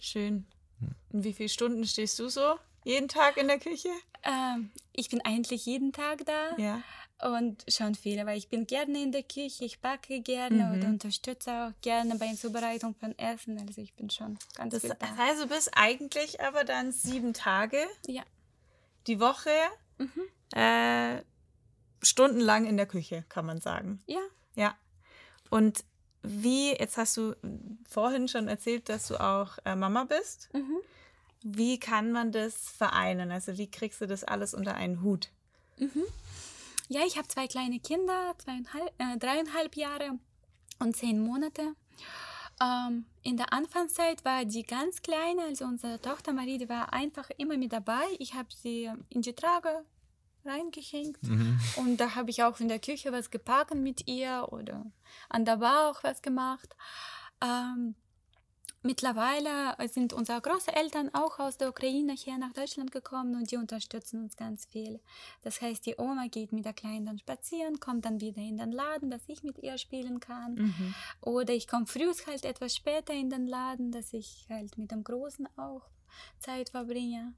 Schön. 0.00 0.46
Hm. 0.80 0.94
Und 1.12 1.24
wie 1.24 1.32
viele 1.32 1.48
Stunden 1.48 1.86
stehst 1.86 2.18
du 2.18 2.28
so 2.28 2.56
jeden 2.84 3.08
Tag 3.08 3.36
in 3.38 3.48
der 3.48 3.58
Küche? 3.58 3.88
Ähm, 4.22 4.70
ich 4.92 5.08
bin 5.08 5.20
eigentlich 5.22 5.64
jeden 5.66 5.92
Tag 5.92 6.24
da. 6.26 6.56
Ja. 6.58 6.82
Und 7.22 7.64
schon 7.68 7.94
viele, 7.94 8.24
weil 8.24 8.38
ich 8.38 8.48
bin 8.48 8.66
gerne 8.66 9.02
in 9.02 9.12
der 9.12 9.22
Küche, 9.22 9.64
ich 9.66 9.80
backe 9.80 10.20
gerne 10.22 10.64
Mhm. 10.64 10.72
und 10.72 10.84
unterstütze 10.84 11.50
auch 11.52 11.80
gerne 11.82 12.14
bei 12.16 12.28
der 12.28 12.36
Zubereitung 12.36 12.94
von 12.94 13.16
Essen. 13.18 13.58
Also 13.60 13.80
ich 13.82 13.92
bin 13.94 14.08
schon 14.08 14.38
ganz 14.54 14.72
Das 14.72 14.82
viel 14.82 14.94
da. 14.98 15.16
heißt, 15.16 15.42
du 15.42 15.46
bist 15.46 15.70
eigentlich 15.74 16.40
aber 16.40 16.64
dann 16.64 16.92
sieben 16.92 17.34
Tage 17.34 17.78
Ja. 18.06 18.22
die 19.06 19.20
Woche 19.20 19.50
Mhm. 19.98 20.22
äh, 20.58 21.22
stundenlang 22.02 22.66
in 22.66 22.76
der 22.76 22.86
Küche, 22.86 23.24
kann 23.28 23.46
man 23.46 23.60
sagen. 23.60 24.02
Ja. 24.06 24.20
Ja. 24.54 24.74
Und 25.50 25.84
wie, 26.22 26.72
jetzt 26.72 26.96
hast 26.96 27.16
du 27.16 27.34
vorhin 27.88 28.28
schon 28.28 28.48
erzählt, 28.48 28.88
dass 28.88 29.08
du 29.08 29.20
auch 29.20 29.58
äh, 29.64 29.74
Mama 29.74 30.04
bist. 30.04 30.50
Mhm. 30.52 30.78
Wie 31.42 31.78
kann 31.78 32.12
man 32.12 32.32
das 32.32 32.68
vereinen? 32.68 33.30
Also 33.30 33.56
wie 33.56 33.70
kriegst 33.70 34.00
du 34.00 34.06
das 34.06 34.24
alles 34.24 34.52
unter 34.52 34.74
einen 34.74 35.02
Hut? 35.02 35.30
Ja, 36.88 37.00
ich 37.06 37.16
habe 37.16 37.28
zwei 37.28 37.46
kleine 37.46 37.80
Kinder, 37.80 38.34
zweieinhalb, 38.38 38.92
äh, 38.98 39.16
dreieinhalb 39.16 39.76
Jahre 39.76 40.18
und 40.78 40.96
zehn 40.96 41.20
Monate. 41.20 41.74
Ähm, 42.60 43.06
in 43.22 43.38
der 43.38 43.52
Anfangszeit 43.54 44.24
war 44.24 44.44
die 44.44 44.64
ganz 44.64 45.00
kleine, 45.00 45.42
also 45.42 45.64
unsere 45.64 46.00
Tochter 46.00 46.34
Marie, 46.34 46.58
die 46.58 46.68
war 46.68 46.92
einfach 46.92 47.30
immer 47.38 47.56
mit 47.56 47.72
dabei. 47.72 48.02
Ich 48.18 48.34
habe 48.34 48.48
sie 48.54 48.90
in 49.08 49.22
die 49.22 49.32
Trage 49.32 49.84
reingehängt 50.44 51.22
Mhm. 51.22 51.58
und 51.76 51.96
da 51.98 52.14
habe 52.14 52.30
ich 52.30 52.42
auch 52.42 52.58
in 52.60 52.68
der 52.68 52.78
Küche 52.80 53.12
was 53.12 53.30
gepackt 53.30 53.74
mit 53.74 54.06
ihr 54.08 54.48
oder 54.50 54.86
an 55.28 55.44
der 55.44 55.56
Bar 55.58 55.90
auch 55.90 56.02
was 56.04 56.22
gemacht. 56.22 56.74
Ähm, 57.42 57.94
mittlerweile 58.82 59.76
sind 59.88 60.12
unsere 60.12 60.40
Großeltern 60.40 61.10
auch 61.14 61.38
aus 61.38 61.58
der 61.58 61.68
Ukraine 61.68 62.14
hier 62.14 62.38
nach 62.38 62.52
Deutschland 62.52 62.92
gekommen 62.92 63.34
und 63.34 63.50
die 63.50 63.56
unterstützen 63.56 64.22
uns 64.22 64.36
ganz 64.36 64.64
viel. 64.66 65.00
Das 65.42 65.60
heißt, 65.60 65.84
die 65.84 65.96
Oma 65.98 66.26
geht 66.28 66.52
mit 66.52 66.64
der 66.64 66.72
Kleinen 66.72 67.06
dann 67.06 67.18
spazieren, 67.18 67.78
kommt 67.80 68.04
dann 68.06 68.20
wieder 68.20 68.40
in 68.40 68.56
den 68.58 68.72
Laden, 68.72 69.10
dass 69.10 69.22
ich 69.28 69.42
mit 69.42 69.58
ihr 69.58 69.76
spielen 69.78 70.20
kann. 70.20 70.54
Mhm. 70.54 70.94
Oder 71.20 71.52
ich 71.52 71.68
komme 71.68 71.86
früh 71.86 72.10
halt 72.26 72.44
etwas 72.44 72.74
später 72.74 73.12
in 73.12 73.28
den 73.30 73.46
Laden, 73.46 73.92
dass 73.92 74.12
ich 74.14 74.46
halt 74.48 74.78
mit 74.78 74.90
dem 74.90 75.04
Großen 75.04 75.46
auch 75.58 75.82
Zeit 76.38 76.70
verbringe. 76.70 77.34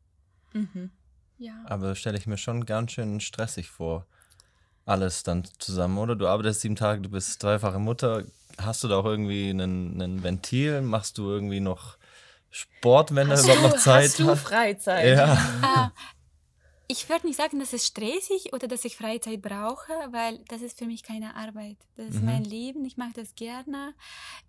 Mhm. 0.52 0.90
Ja. 1.38 1.54
Aber 1.66 1.88
das 1.88 1.98
stelle 1.98 2.18
ich 2.18 2.26
mir 2.26 2.36
schon 2.38 2.66
ganz 2.66 2.92
schön 2.92 3.20
stressig 3.20 3.70
vor. 3.70 4.06
Alles 4.84 5.22
dann 5.22 5.44
zusammen, 5.58 5.98
oder? 5.98 6.16
Du 6.16 6.26
arbeitest 6.26 6.60
sieben 6.60 6.76
Tage, 6.76 7.02
du 7.02 7.08
bist 7.08 7.42
dreifache 7.42 7.78
Mutter. 7.78 8.24
Hast 8.58 8.82
du 8.84 8.88
da 8.88 8.96
auch 8.98 9.04
irgendwie 9.04 9.50
einen, 9.50 10.00
einen 10.00 10.22
Ventil? 10.22 10.82
Machst 10.82 11.18
du 11.18 11.30
irgendwie 11.30 11.60
noch 11.60 11.96
Sport, 12.50 13.14
wenn 13.14 13.28
du 13.28 13.32
Hast 13.34 13.44
überhaupt 13.44 13.62
du, 13.62 13.68
noch 13.68 13.76
Zeit 13.78 14.04
hast 14.04 14.18
du 14.18 14.28
hast? 14.28 14.40
Freizeit? 14.42 15.16
Ja. 15.16 15.34
Äh, 15.34 15.88
ich 16.92 17.08
würde 17.08 17.26
nicht 17.26 17.36
sagen, 17.36 17.58
dass 17.58 17.72
es 17.72 17.86
stressig 17.86 18.52
oder 18.52 18.68
dass 18.68 18.84
ich 18.84 18.96
Freizeit 18.96 19.40
brauche, 19.40 19.92
weil 20.10 20.38
das 20.48 20.60
ist 20.60 20.78
für 20.78 20.84
mich 20.84 21.02
keine 21.02 21.34
Arbeit. 21.36 21.78
Das 21.96 22.10
ist 22.10 22.20
Mhm. 22.20 22.26
mein 22.26 22.44
Leben. 22.44 22.84
Ich 22.84 22.98
mache 22.98 23.14
das 23.14 23.34
gerne. 23.34 23.94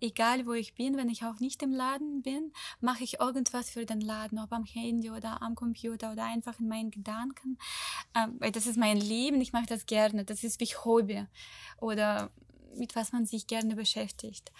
Egal 0.00 0.44
wo 0.46 0.52
ich 0.52 0.74
bin, 0.74 0.98
wenn 0.98 1.08
ich 1.08 1.24
auch 1.24 1.40
nicht 1.40 1.62
im 1.62 1.72
Laden 1.72 2.20
bin, 2.20 2.52
mache 2.80 3.02
ich 3.02 3.18
irgendwas 3.18 3.70
für 3.70 3.86
den 3.86 4.02
Laden, 4.02 4.38
ob 4.38 4.52
am 4.52 4.64
Handy 4.66 5.10
oder 5.10 5.40
am 5.40 5.54
Computer 5.54 6.12
oder 6.12 6.24
einfach 6.24 6.60
in 6.60 6.68
meinen 6.68 6.90
Gedanken. 6.90 7.56
Ähm, 8.14 8.36
weil 8.40 8.52
das 8.52 8.66
ist 8.66 8.76
mein 8.76 8.98
Leben. 8.98 9.40
Ich 9.40 9.54
mache 9.54 9.66
das 9.66 9.86
gerne. 9.86 10.24
Das 10.26 10.44
ist 10.44 10.60
wie 10.60 10.66
Hobby 10.66 11.26
oder 11.78 12.30
mit 12.76 12.94
was 12.94 13.12
man 13.12 13.24
sich 13.24 13.46
gerne 13.46 13.74
beschäftigt 13.74 14.52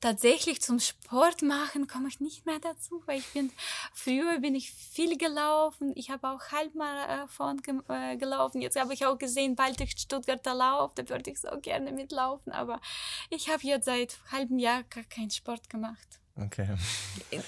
tatsächlich 0.00 0.60
zum 0.60 0.78
Sport 0.78 1.42
machen 1.42 1.86
komme 1.86 2.08
ich 2.08 2.20
nicht 2.20 2.46
mehr 2.46 2.58
dazu, 2.58 3.02
weil 3.06 3.18
ich 3.18 3.32
bin 3.32 3.52
früher 3.92 4.40
bin 4.40 4.54
ich 4.54 4.72
viel 4.72 5.16
gelaufen. 5.16 5.92
Ich 5.94 6.10
habe 6.10 6.28
auch 6.28 6.40
Halbmarathon 6.52 7.58
ge 7.58 7.80
äh, 7.88 8.16
gelaufen. 8.16 8.60
Jetzt 8.60 8.78
habe 8.78 8.94
ich 8.94 9.06
auch 9.06 9.18
gesehen, 9.18 9.54
bald 9.56 9.78
durch 9.78 9.92
Stuttgarter 9.92 10.54
Lauf, 10.54 10.94
da 10.94 11.08
würde 11.08 11.30
ich 11.30 11.40
so 11.40 11.48
gerne 11.60 11.92
mitlaufen, 11.92 12.52
aber 12.52 12.80
ich 13.28 13.48
habe 13.48 13.62
jetzt 13.62 13.84
seit 13.84 14.18
halbem 14.32 14.58
Jahr 14.58 14.82
gar 14.84 15.04
keinen 15.04 15.30
Sport 15.30 15.68
gemacht. 15.68 16.20
Okay. 16.36 16.74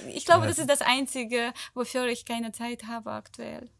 Ich 0.08 0.26
glaube, 0.26 0.46
das 0.46 0.58
ist 0.58 0.68
das 0.68 0.82
Einzige, 0.82 1.54
wofür 1.72 2.06
ich 2.06 2.26
keine 2.26 2.52
Zeit 2.52 2.84
habe 2.84 3.12
aktuell. 3.12 3.70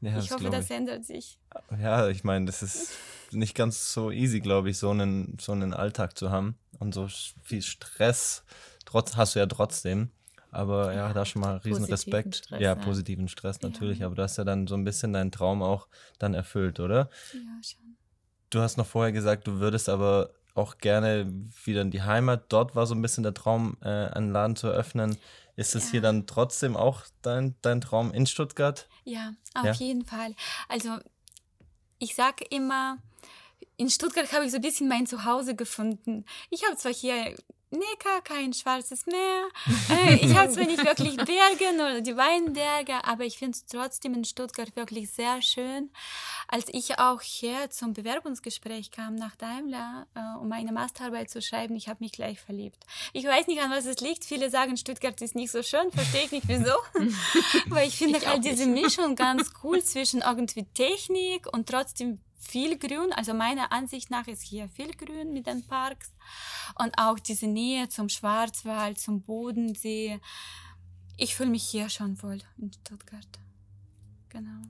Ja, 0.00 0.18
ich 0.18 0.30
hoffe, 0.30 0.40
glaub 0.42 0.52
das 0.52 0.70
ändert 0.70 1.04
sich. 1.04 1.38
Ja, 1.80 2.08
ich 2.08 2.22
meine, 2.22 2.46
das 2.46 2.62
ist 2.62 2.92
nicht 3.32 3.54
ganz 3.54 3.92
so 3.92 4.10
easy, 4.10 4.40
glaube 4.40 4.70
ich, 4.70 4.78
so 4.78 4.90
einen, 4.90 5.36
so 5.40 5.52
einen 5.52 5.74
Alltag 5.74 6.16
zu 6.16 6.30
haben. 6.30 6.56
Und 6.78 6.94
so 6.94 7.08
viel 7.42 7.62
Stress 7.62 8.44
trotz, 8.84 9.16
hast 9.16 9.34
du 9.34 9.40
ja 9.40 9.46
trotzdem. 9.46 10.10
Aber 10.50 10.94
ja, 10.94 11.12
da 11.12 11.26
schon 11.26 11.42
mal 11.42 11.56
riesen 11.58 11.86
Positiven 11.86 11.92
Respekt. 11.92 12.36
Stress, 12.36 12.60
ja, 12.60 12.68
ja. 12.70 12.74
positiven 12.74 13.28
Stress 13.28 13.60
natürlich. 13.60 13.98
Ja. 13.98 14.06
Aber 14.06 14.14
du 14.14 14.22
hast 14.22 14.38
ja 14.38 14.44
dann 14.44 14.66
so 14.66 14.76
ein 14.76 14.84
bisschen 14.84 15.12
deinen 15.12 15.30
Traum 15.30 15.62
auch 15.62 15.88
dann 16.18 16.32
erfüllt, 16.32 16.80
oder? 16.80 17.10
Ja, 17.32 17.40
schon. 17.62 17.96
Du 18.50 18.60
hast 18.60 18.78
noch 18.78 18.86
vorher 18.86 19.12
gesagt, 19.12 19.46
du 19.46 19.60
würdest 19.60 19.90
aber 19.90 20.30
auch 20.54 20.78
gerne 20.78 21.30
wieder 21.64 21.82
in 21.82 21.90
die 21.90 22.02
Heimat. 22.02 22.44
Dort 22.48 22.74
war 22.74 22.86
so 22.86 22.94
ein 22.94 23.02
bisschen 23.02 23.22
der 23.24 23.34
Traum, 23.34 23.76
äh, 23.82 23.88
einen 23.88 24.32
Laden 24.32 24.56
zu 24.56 24.68
eröffnen. 24.68 25.18
Ist 25.58 25.74
es 25.74 25.86
Ja. 25.86 25.90
hier 25.90 26.00
dann 26.02 26.28
trotzdem 26.28 26.76
auch 26.76 27.02
dein, 27.20 27.56
dein 27.62 27.80
Traum 27.80 28.12
in 28.12 28.26
Stuttgart? 28.26 28.88
Ja, 29.02 29.32
auf 29.54 29.64
Ja. 29.64 29.72
jeden 29.72 30.04
Fall. 30.04 30.36
Also 30.68 30.98
ich 31.98 32.14
sage 32.14 32.44
immer, 32.44 32.98
in 33.76 33.90
Stuttgart 33.90 34.32
habe 34.32 34.44
ich 34.44 34.52
so 34.52 34.58
ein 34.58 34.62
bisschen 34.62 34.86
mein 34.86 35.08
Zuhause 35.08 35.56
gefunden. 35.56 36.24
Ich 36.50 36.64
habe 36.64 36.76
zwar 36.76 36.92
hier 36.94 37.34
Neckar, 37.70 38.22
kein 38.22 38.54
schwarzes 38.54 39.04
Meer. 39.04 39.48
Äh, 39.90 40.16
ich 40.16 40.34
habe 40.34 40.50
zwar 40.50 40.64
nicht 40.64 40.82
wirklich 40.84 41.16
Berge 41.16 41.74
oder 41.74 42.00
die 42.00 42.16
Weinberge, 42.16 43.04
aber 43.04 43.24
ich 43.24 43.36
finde 43.36 43.58
es 43.58 43.66
trotzdem 43.66 44.14
in 44.14 44.24
Stuttgart 44.24 44.74
wirklich 44.74 45.10
sehr 45.10 45.42
schön. 45.42 45.90
Als 46.48 46.66
ich 46.72 46.98
auch 46.98 47.20
hier 47.20 47.68
zum 47.68 47.92
Bewerbungsgespräch 47.92 48.90
kam 48.90 49.16
nach 49.16 49.36
Daimler, 49.36 50.06
äh, 50.14 50.40
um 50.40 50.48
meine 50.48 50.72
Masterarbeit 50.72 51.30
zu 51.30 51.42
schreiben, 51.42 51.76
ich 51.76 51.88
habe 51.88 52.02
mich 52.02 52.12
gleich 52.12 52.40
verliebt. 52.40 52.78
Ich 53.12 53.24
weiß 53.24 53.46
nicht, 53.48 53.60
an 53.60 53.70
was 53.70 53.84
es 53.84 54.00
liegt. 54.00 54.24
Viele 54.24 54.48
sagen, 54.48 54.78
Stuttgart 54.78 55.20
ist 55.20 55.34
nicht 55.34 55.50
so 55.50 55.62
schön, 55.62 55.92
verstehe 55.92 56.24
ich 56.24 56.32
nicht 56.32 56.48
wieso. 56.48 56.72
Weil 57.66 57.88
ich 57.88 57.96
finde 57.96 58.20
halt 58.26 58.44
diese 58.44 58.66
Mischung 58.66 59.14
ganz 59.14 59.50
cool 59.62 59.82
zwischen 59.82 60.22
irgendwie 60.22 60.64
Technik 60.72 61.46
und 61.52 61.68
trotzdem 61.68 62.20
viel 62.38 62.78
Grün. 62.78 63.12
Also 63.12 63.34
meiner 63.34 63.72
Ansicht 63.72 64.10
nach 64.10 64.26
ist 64.26 64.42
hier 64.42 64.68
viel 64.68 64.92
Grün 64.94 65.32
mit 65.32 65.46
den 65.46 65.66
Parks 65.66 66.12
und 66.78 66.94
auch 66.98 67.18
diese 67.18 67.46
Nähe 67.46 67.88
zum 67.88 68.08
Schwarzwald, 68.08 68.98
zum 69.00 69.22
Bodensee. 69.22 70.20
Ich 71.16 71.34
fühle 71.34 71.50
mich 71.50 71.64
hier 71.64 71.88
schon 71.88 72.20
wohl 72.22 72.38
in 72.58 72.72
Stuttgart. 72.72 73.26
Genau. 74.28 74.62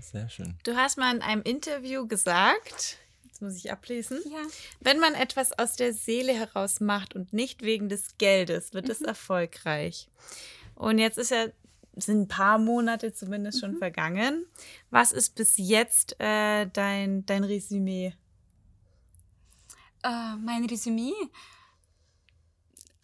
Sehr 0.00 0.28
schön. 0.28 0.56
Du 0.64 0.76
hast 0.76 0.98
mal 0.98 1.14
in 1.14 1.22
einem 1.22 1.42
Interview 1.42 2.06
gesagt, 2.06 2.98
jetzt 3.24 3.42
muss 3.42 3.56
ich 3.56 3.70
ablesen, 3.70 4.20
Ja. 4.28 4.42
wenn 4.80 4.98
man 4.98 5.14
etwas 5.14 5.56
aus 5.56 5.76
der 5.76 5.92
Seele 5.92 6.32
heraus 6.32 6.80
macht 6.80 7.14
und 7.14 7.32
nicht 7.32 7.62
wegen 7.62 7.88
des 7.88 8.18
Geldes, 8.18 8.72
wird 8.72 8.88
es 8.88 9.02
erfolgreich. 9.02 10.08
Und 10.74 10.98
jetzt 10.98 11.18
ist 11.18 11.30
ja 11.30 11.46
sind 11.96 12.22
ein 12.22 12.28
paar 12.28 12.58
Monate 12.58 13.12
zumindest 13.12 13.60
schon 13.60 13.76
vergangen. 13.76 14.46
Was 14.90 15.12
ist 15.12 15.34
bis 15.34 15.54
jetzt 15.56 16.20
äh, 16.20 16.66
dein, 16.66 17.24
dein 17.26 17.44
Resümee? 17.44 18.14
Äh, 20.02 20.36
mein 20.36 20.64
Resümee. 20.64 21.14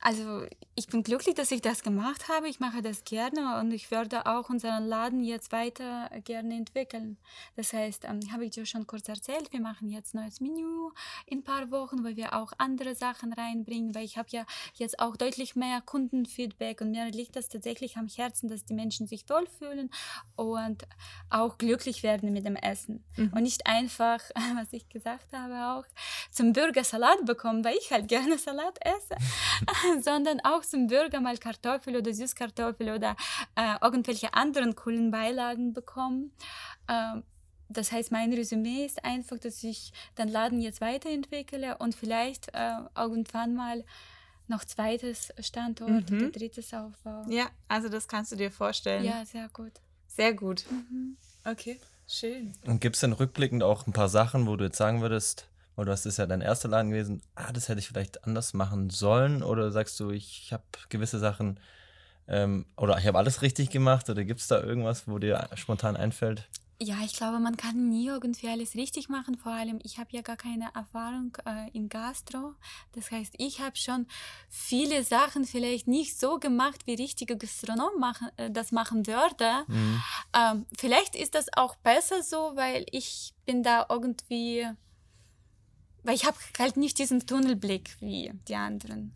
Also 0.03 0.47
ich 0.75 0.87
bin 0.87 1.03
glücklich, 1.03 1.35
dass 1.35 1.51
ich 1.51 1.61
das 1.61 1.83
gemacht 1.83 2.29
habe. 2.29 2.49
Ich 2.49 2.59
mache 2.59 2.81
das 2.81 3.05
gerne 3.05 3.61
und 3.61 3.71
ich 3.71 3.91
werde 3.91 4.25
auch 4.25 4.49
unseren 4.49 4.87
Laden 4.87 5.23
jetzt 5.23 5.53
weiter 5.53 6.09
gerne 6.25 6.55
entwickeln. 6.55 7.19
Das 7.57 7.75
heißt, 7.75 8.07
ähm, 8.07 8.21
habe 8.33 8.47
ich 8.47 8.53
dir 8.53 8.65
schon 8.65 8.87
kurz 8.87 9.09
erzählt, 9.09 9.53
wir 9.53 9.61
machen 9.61 9.91
jetzt 9.91 10.15
neues 10.15 10.41
Menü 10.41 10.89
in 11.27 11.41
ein 11.41 11.45
paar 11.45 11.71
Wochen, 11.71 12.03
weil 12.03 12.17
wir 12.17 12.35
auch 12.35 12.53
andere 12.57 12.95
Sachen 12.95 13.35
reinbringen, 13.35 13.95
weil 13.95 14.05
ich 14.05 14.17
habe 14.17 14.29
ja 14.31 14.47
jetzt 14.75 14.99
auch 15.01 15.17
deutlich 15.17 15.55
mehr 15.55 15.83
Kundenfeedback 15.83 16.81
und 16.81 16.93
mir 16.93 17.11
liegt 17.11 17.37
das 17.37 17.49
tatsächlich 17.49 17.99
am 17.99 18.09
Herzen, 18.09 18.49
dass 18.49 18.65
die 18.65 18.75
Menschen 18.75 19.07
sich 19.07 19.29
wohlfühlen 19.29 19.91
und 20.37 20.87
auch 21.29 21.59
glücklich 21.59 22.03
werden 22.03 22.33
mit 22.33 22.47
dem 22.47 22.57
Essen. 22.57 23.05
Und 23.17 23.43
nicht 23.43 23.67
einfach, 23.67 24.21
was 24.57 24.73
ich 24.73 24.89
gesagt 24.89 25.33
habe, 25.35 25.79
auch 25.79 25.85
zum 26.31 26.55
Burger 26.55 26.85
Salat 26.85 27.27
bekommen, 27.27 27.65
weil 27.65 27.77
ich 27.77 27.93
halt 27.93 28.09
gerne 28.09 28.39
Salat 28.39 28.79
esse, 28.81 29.17
sondern 30.03 30.41
auch 30.41 30.63
zum 30.63 30.87
Burger 30.87 31.21
mal 31.21 31.39
Kartoffel 31.39 31.97
oder 31.97 32.13
Süßkartoffel 32.13 32.91
oder 32.91 33.17
äh, 33.57 33.77
irgendwelche 33.83 34.35
anderen 34.35 34.75
coolen 34.75 35.11
Beilagen 35.11 35.73
bekommen. 35.73 36.33
Ähm, 36.89 37.23
das 37.69 37.93
heißt, 37.93 38.11
mein 38.11 38.33
Resümee 38.33 38.85
ist 38.85 39.05
einfach, 39.05 39.39
dass 39.39 39.63
ich 39.63 39.93
den 40.19 40.29
Laden 40.29 40.61
jetzt 40.61 40.81
weiterentwickle 40.81 41.79
und 41.79 41.95
vielleicht 41.95 42.49
äh, 42.53 42.73
irgendwann 42.97 43.55
mal 43.55 43.85
noch 44.49 44.65
zweites 44.65 45.33
Standort 45.39 46.11
oder 46.11 46.31
drittes 46.31 46.75
Aufbau. 46.75 47.25
Ja, 47.29 47.49
also 47.69 47.89
das 47.89 48.09
kannst 48.09 48.33
du 48.33 48.37
dir 48.37 48.51
vorstellen. 48.51 49.05
Ja, 49.05 49.25
sehr 49.25 49.49
gut. 49.53 49.73
Sehr 50.09 50.35
gut. 50.35 50.65
Okay, 51.45 51.79
schön. 52.09 52.53
Und 52.67 52.81
gibt 52.81 52.97
es 52.97 53.01
denn 53.01 53.13
rückblickend 53.13 53.63
auch 53.63 53.87
ein 53.87 53.93
paar 53.93 54.09
Sachen, 54.09 54.49
wo 54.49 54.57
du 54.57 54.65
jetzt 54.65 54.77
sagen 54.77 55.01
würdest, 55.01 55.47
weil 55.77 55.85
du 55.85 55.93
hast 55.93 56.07
ist 56.07 56.19
ja 56.19 56.27
dein 56.27 56.41
erster 56.41 56.69
Laden 56.69 56.91
gewesen, 56.91 57.23
ah, 57.35 57.53
das 57.53 57.69
hätte 57.69 57.81
ich 57.81 57.89
vielleicht 57.89 58.25
anders 58.25 58.55
machen 58.55 58.91
sollen? 58.91 59.43
Oder 59.43 59.73
sagst 59.73 59.99
du, 60.01 60.11
ich 60.11 60.53
habe 60.53 60.65
gewisse 60.89 61.19
Sachen 61.19 61.59
ähm, 62.29 62.67
oder 62.77 62.99
ich 62.99 63.07
habe 63.07 63.19
alles 63.19 63.43
richtig 63.43 63.71
gemacht? 63.71 64.09
Oder 64.11 64.25
gibt 64.25 64.41
es 64.41 64.49
da 64.49 64.63
irgendwas, 64.63 65.09
wo 65.09 65.19
dir 65.19 65.49
spontan 65.55 65.97
einfällt? 65.97 66.49
Ja, 66.83 66.97
ich 67.05 67.13
glaube, 67.13 67.41
man 67.41 67.59
kann 67.59 67.91
nie 67.91 68.07
irgendwie 68.07 68.49
alles 68.49 68.75
richtig 68.75 69.11
machen. 69.11 69.37
Vor 69.37 69.53
allem, 69.53 69.81
ich 69.83 69.99
habe 69.99 70.09
ja 70.13 70.23
gar 70.23 70.39
keine 70.39 70.71
Erfahrung 70.75 71.37
äh, 71.45 71.69
in 71.75 71.91
Gastro. 71.91 72.55
Das 72.93 73.11
heißt, 73.11 73.35
ich 73.37 73.61
habe 73.61 73.77
schon 73.77 74.07
viele 74.49 75.05
Sachen 75.05 75.45
vielleicht 75.45 75.89
nicht 75.89 76.19
so 76.19 76.39
gemacht, 76.39 76.87
wie 76.87 76.95
richtige 76.95 77.37
Gastronom 77.37 78.01
machen, 78.01 78.29
äh, 78.39 78.51
das 78.51 78.73
machen 78.73 79.07
würde. 79.07 79.67
Ähm, 80.35 80.65
vielleicht 80.79 81.17
ist 81.17 81.35
das 81.35 81.49
auch 81.55 81.77
besser 81.77 82.23
so, 82.23 82.53
weil 82.55 82.87
ich 82.93 83.35
bin 83.45 83.63
da 83.63 83.85
irgendwie, 83.91 84.67
weil 86.03 86.15
ich 86.15 86.25
habe 86.25 86.37
halt 86.59 86.77
nicht 86.77 86.99
diesen 86.99 87.27
Tunnelblick 87.27 87.97
wie 88.01 88.33
die 88.49 88.57
anderen. 88.57 89.13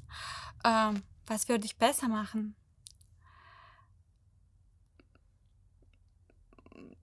Ähm, 0.64 1.02
was 1.26 1.48
würde 1.48 1.64
ich 1.66 1.76
besser 1.76 2.08
machen? 2.08 2.54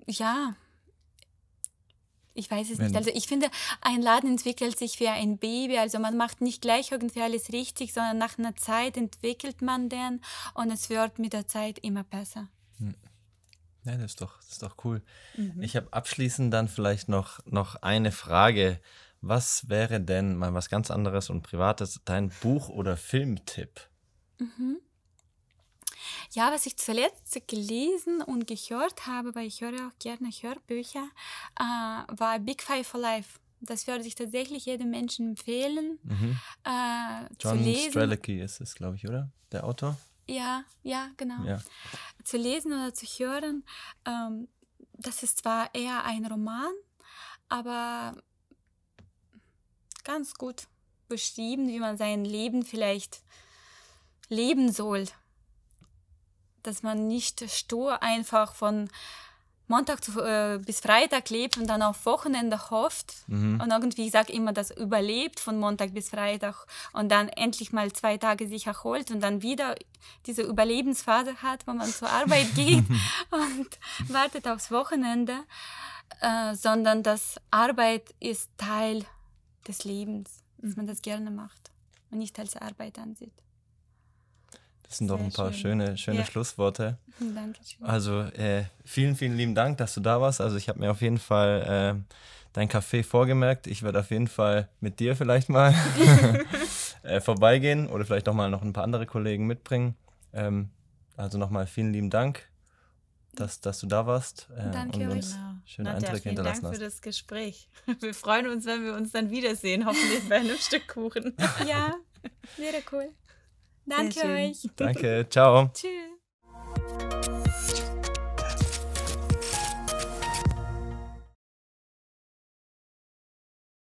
Ja, 0.07 0.55
ich 2.33 2.49
weiß 2.49 2.69
es 2.69 2.77
Wenn- 2.79 2.87
nicht. 2.87 2.95
Also 2.95 3.11
ich 3.13 3.27
finde, 3.27 3.49
ein 3.81 4.01
Laden 4.01 4.31
entwickelt 4.31 4.77
sich 4.77 4.99
wie 4.99 5.07
ein 5.09 5.37
Baby. 5.37 5.77
Also 5.77 5.99
man 5.99 6.17
macht 6.17 6.41
nicht 6.41 6.61
gleich 6.61 6.91
irgendwie 6.91 7.21
alles 7.21 7.51
richtig, 7.51 7.93
sondern 7.93 8.17
nach 8.17 8.37
einer 8.37 8.55
Zeit 8.55 8.97
entwickelt 8.97 9.61
man 9.61 9.89
den 9.89 10.21
und 10.53 10.71
es 10.71 10.89
wird 10.89 11.19
mit 11.19 11.33
der 11.33 11.47
Zeit 11.47 11.79
immer 11.79 12.03
besser. 12.03 12.47
Ja, 13.83 13.97
das 13.97 14.11
ist 14.11 14.21
doch, 14.21 14.37
das 14.37 14.49
ist 14.53 14.63
doch 14.63 14.75
cool. 14.85 15.01
Ich 15.59 15.75
habe 15.75 15.91
abschließend 15.91 16.53
dann 16.53 16.67
vielleicht 16.67 17.09
noch, 17.09 17.39
noch 17.45 17.75
eine 17.77 18.11
Frage. 18.11 18.79
Was 19.21 19.69
wäre 19.69 20.01
denn 20.01 20.35
mal 20.35 20.53
was 20.53 20.69
ganz 20.69 20.89
anderes 20.89 21.29
und 21.29 21.43
Privates, 21.43 22.01
dein 22.05 22.29
Buch- 22.41 22.69
oder 22.69 22.97
Filmtipp? 22.97 23.87
Ja, 26.31 26.51
was 26.51 26.65
ich 26.65 26.77
zuletzt 26.77 27.47
gelesen 27.47 28.21
und 28.21 28.47
gehört 28.47 29.05
habe, 29.05 29.35
weil 29.35 29.45
ich 29.45 29.61
höre 29.61 29.87
auch 29.87 29.99
gerne 29.99 30.29
Hörbücher, 30.29 31.07
äh, 31.59 31.63
war 31.63 32.39
Big 32.39 32.63
Five 32.63 32.87
for 32.87 32.99
Life. 32.99 33.39
Das 33.59 33.85
würde 33.85 34.07
ich 34.07 34.15
tatsächlich 34.15 34.65
jedem 34.65 34.89
Menschen 34.89 35.29
empfehlen, 35.29 35.99
äh, 36.63 37.27
zu 37.37 37.49
John. 37.49 37.75
Strelicky 37.75 38.41
ist 38.41 38.59
es, 38.59 38.73
glaube 38.73 38.95
ich, 38.95 39.07
oder? 39.07 39.29
Der 39.51 39.65
Autor? 39.65 39.97
Ja, 40.25 40.63
ja, 40.81 41.09
genau. 41.17 41.43
Ja. 41.43 41.61
Zu 42.23 42.37
lesen 42.37 42.73
oder 42.73 42.93
zu 42.93 43.05
hören. 43.05 43.63
Ähm, 44.05 44.47
das 44.93 45.21
ist 45.21 45.39
zwar 45.39 45.73
eher 45.75 46.03
ein 46.05 46.25
Roman, 46.25 46.71
aber 47.49 48.15
ganz 50.03 50.35
gut 50.35 50.67
beschrieben, 51.07 51.67
wie 51.67 51.79
man 51.79 51.97
sein 51.97 52.25
Leben 52.25 52.63
vielleicht 52.63 53.21
leben 54.29 54.71
soll. 54.71 55.05
Dass 56.63 56.83
man 56.83 57.07
nicht 57.07 57.49
stur 57.49 58.01
einfach 58.01 58.55
von 58.55 58.89
Montag 59.71 60.03
zu, 60.03 60.21
äh, 60.21 60.59
bis 60.63 60.81
Freitag 60.81 61.29
lebt 61.29 61.57
und 61.57 61.67
dann 61.67 61.81
auf 61.81 62.05
Wochenende 62.05 62.69
hofft 62.69 63.15
und 63.61 63.71
irgendwie, 63.71 64.07
ich 64.07 64.11
sage 64.11 64.33
immer, 64.33 64.51
das 64.51 64.69
überlebt 64.69 65.39
von 65.39 65.57
Montag 65.57 65.93
bis 65.93 66.09
Freitag 66.09 66.67
und 66.91 67.09
dann 67.09 67.29
endlich 67.29 67.71
mal 67.71 67.91
zwei 67.93 68.17
Tage 68.17 68.49
sich 68.49 68.67
erholt 68.67 69.11
und 69.11 69.21
dann 69.21 69.41
wieder 69.41 69.75
diese 70.27 70.41
Überlebensphase 70.41 71.41
hat, 71.41 71.65
wo 71.67 71.71
man 71.71 71.87
zur 71.87 72.09
Arbeit 72.09 72.47
geht 72.55 72.83
und 73.31 73.69
wartet 74.09 74.45
aufs 74.45 74.71
Wochenende, 74.71 75.35
äh, 76.19 76.53
sondern 76.53 77.01
dass 77.01 77.39
Arbeit 77.49 78.13
ist 78.19 78.49
Teil 78.57 79.05
des 79.67 79.83
Lebens, 79.83 80.43
dass 80.57 80.75
man 80.75 80.87
das 80.87 81.01
gerne 81.01 81.31
macht 81.31 81.71
und 82.11 82.17
nicht 82.19 82.37
als 82.39 82.55
Arbeit 82.57 82.97
ansieht. 82.99 83.33
Das 84.83 84.97
sind 84.97 85.07
doch 85.07 85.17
Sehr 85.17 85.25
ein 85.25 85.31
paar 85.31 85.53
schön. 85.53 85.61
schöne, 85.79 85.97
schöne 85.97 86.19
Ja. 86.19 86.25
Schlussworte. 86.25 86.97
Dankeschön. 87.19 87.85
Also 87.85 88.19
äh, 88.21 88.65
vielen, 88.83 89.15
vielen 89.15 89.37
lieben 89.37 89.55
Dank, 89.55 89.77
dass 89.77 89.93
du 89.93 90.01
da 90.01 90.19
warst. 90.19 90.41
Also 90.41 90.57
ich 90.57 90.67
habe 90.67 90.79
mir 90.79 90.91
auf 90.91 91.01
jeden 91.01 91.17
Fall 91.17 91.95
äh, 92.05 92.13
dein 92.51 92.67
Café 92.69 93.01
vorgemerkt. 93.03 93.67
Ich 93.67 93.83
werde 93.83 93.99
auf 94.01 94.11
jeden 94.11 94.27
Fall 94.27 94.67
mit 94.81 94.99
dir 94.99 95.15
vielleicht 95.15 95.47
mal 95.47 95.73
äh, 97.03 97.21
vorbeigehen 97.21 97.87
oder 97.87 98.03
vielleicht 98.05 98.27
auch 98.27 98.33
mal 98.33 98.49
noch 98.49 98.61
ein 98.63 98.73
paar 98.73 98.83
andere 98.83 99.05
Kollegen 99.05 99.47
mitbringen. 99.47 99.95
Ähm, 100.33 100.69
also 101.15 101.37
nochmal 101.37 101.67
vielen 101.67 101.93
lieben 101.93 102.09
Dank. 102.09 102.49
dass, 103.35 103.61
dass 103.61 103.79
du 103.79 103.87
da 103.87 104.05
warst 104.05 104.49
äh, 104.57 104.71
Danke 104.71 104.99
und 105.09 105.17
euch. 105.19 105.25
Uns 105.79 105.87
Genau. 105.87 105.89
schöne 105.89 105.93
Nadja, 105.93 106.09
Eindrücke 106.09 106.23
vielen 106.23 106.35
Dank 106.35 106.47
hinterlassen 106.55 106.77
für 106.79 106.85
hast. 106.85 106.95
das 106.95 107.01
Gespräch. 107.01 107.69
Wir 107.99 108.13
freuen 108.13 108.47
uns, 108.47 108.65
wenn 108.65 108.83
wir 108.83 108.93
uns 108.93 109.11
dann 109.11 109.29
wiedersehen, 109.29 109.85
hoffentlich 109.85 110.27
bei 110.29 110.37
einem 110.37 110.57
Stück 110.57 110.87
Kuchen. 110.87 111.35
Ja, 111.67 111.95
wäre 112.57 112.81
cool. 112.91 113.09
Danke 113.85 114.21
euch. 114.23 114.69
Danke, 114.75 115.25
ciao. 115.29 115.69
Tschüss. 115.73 116.20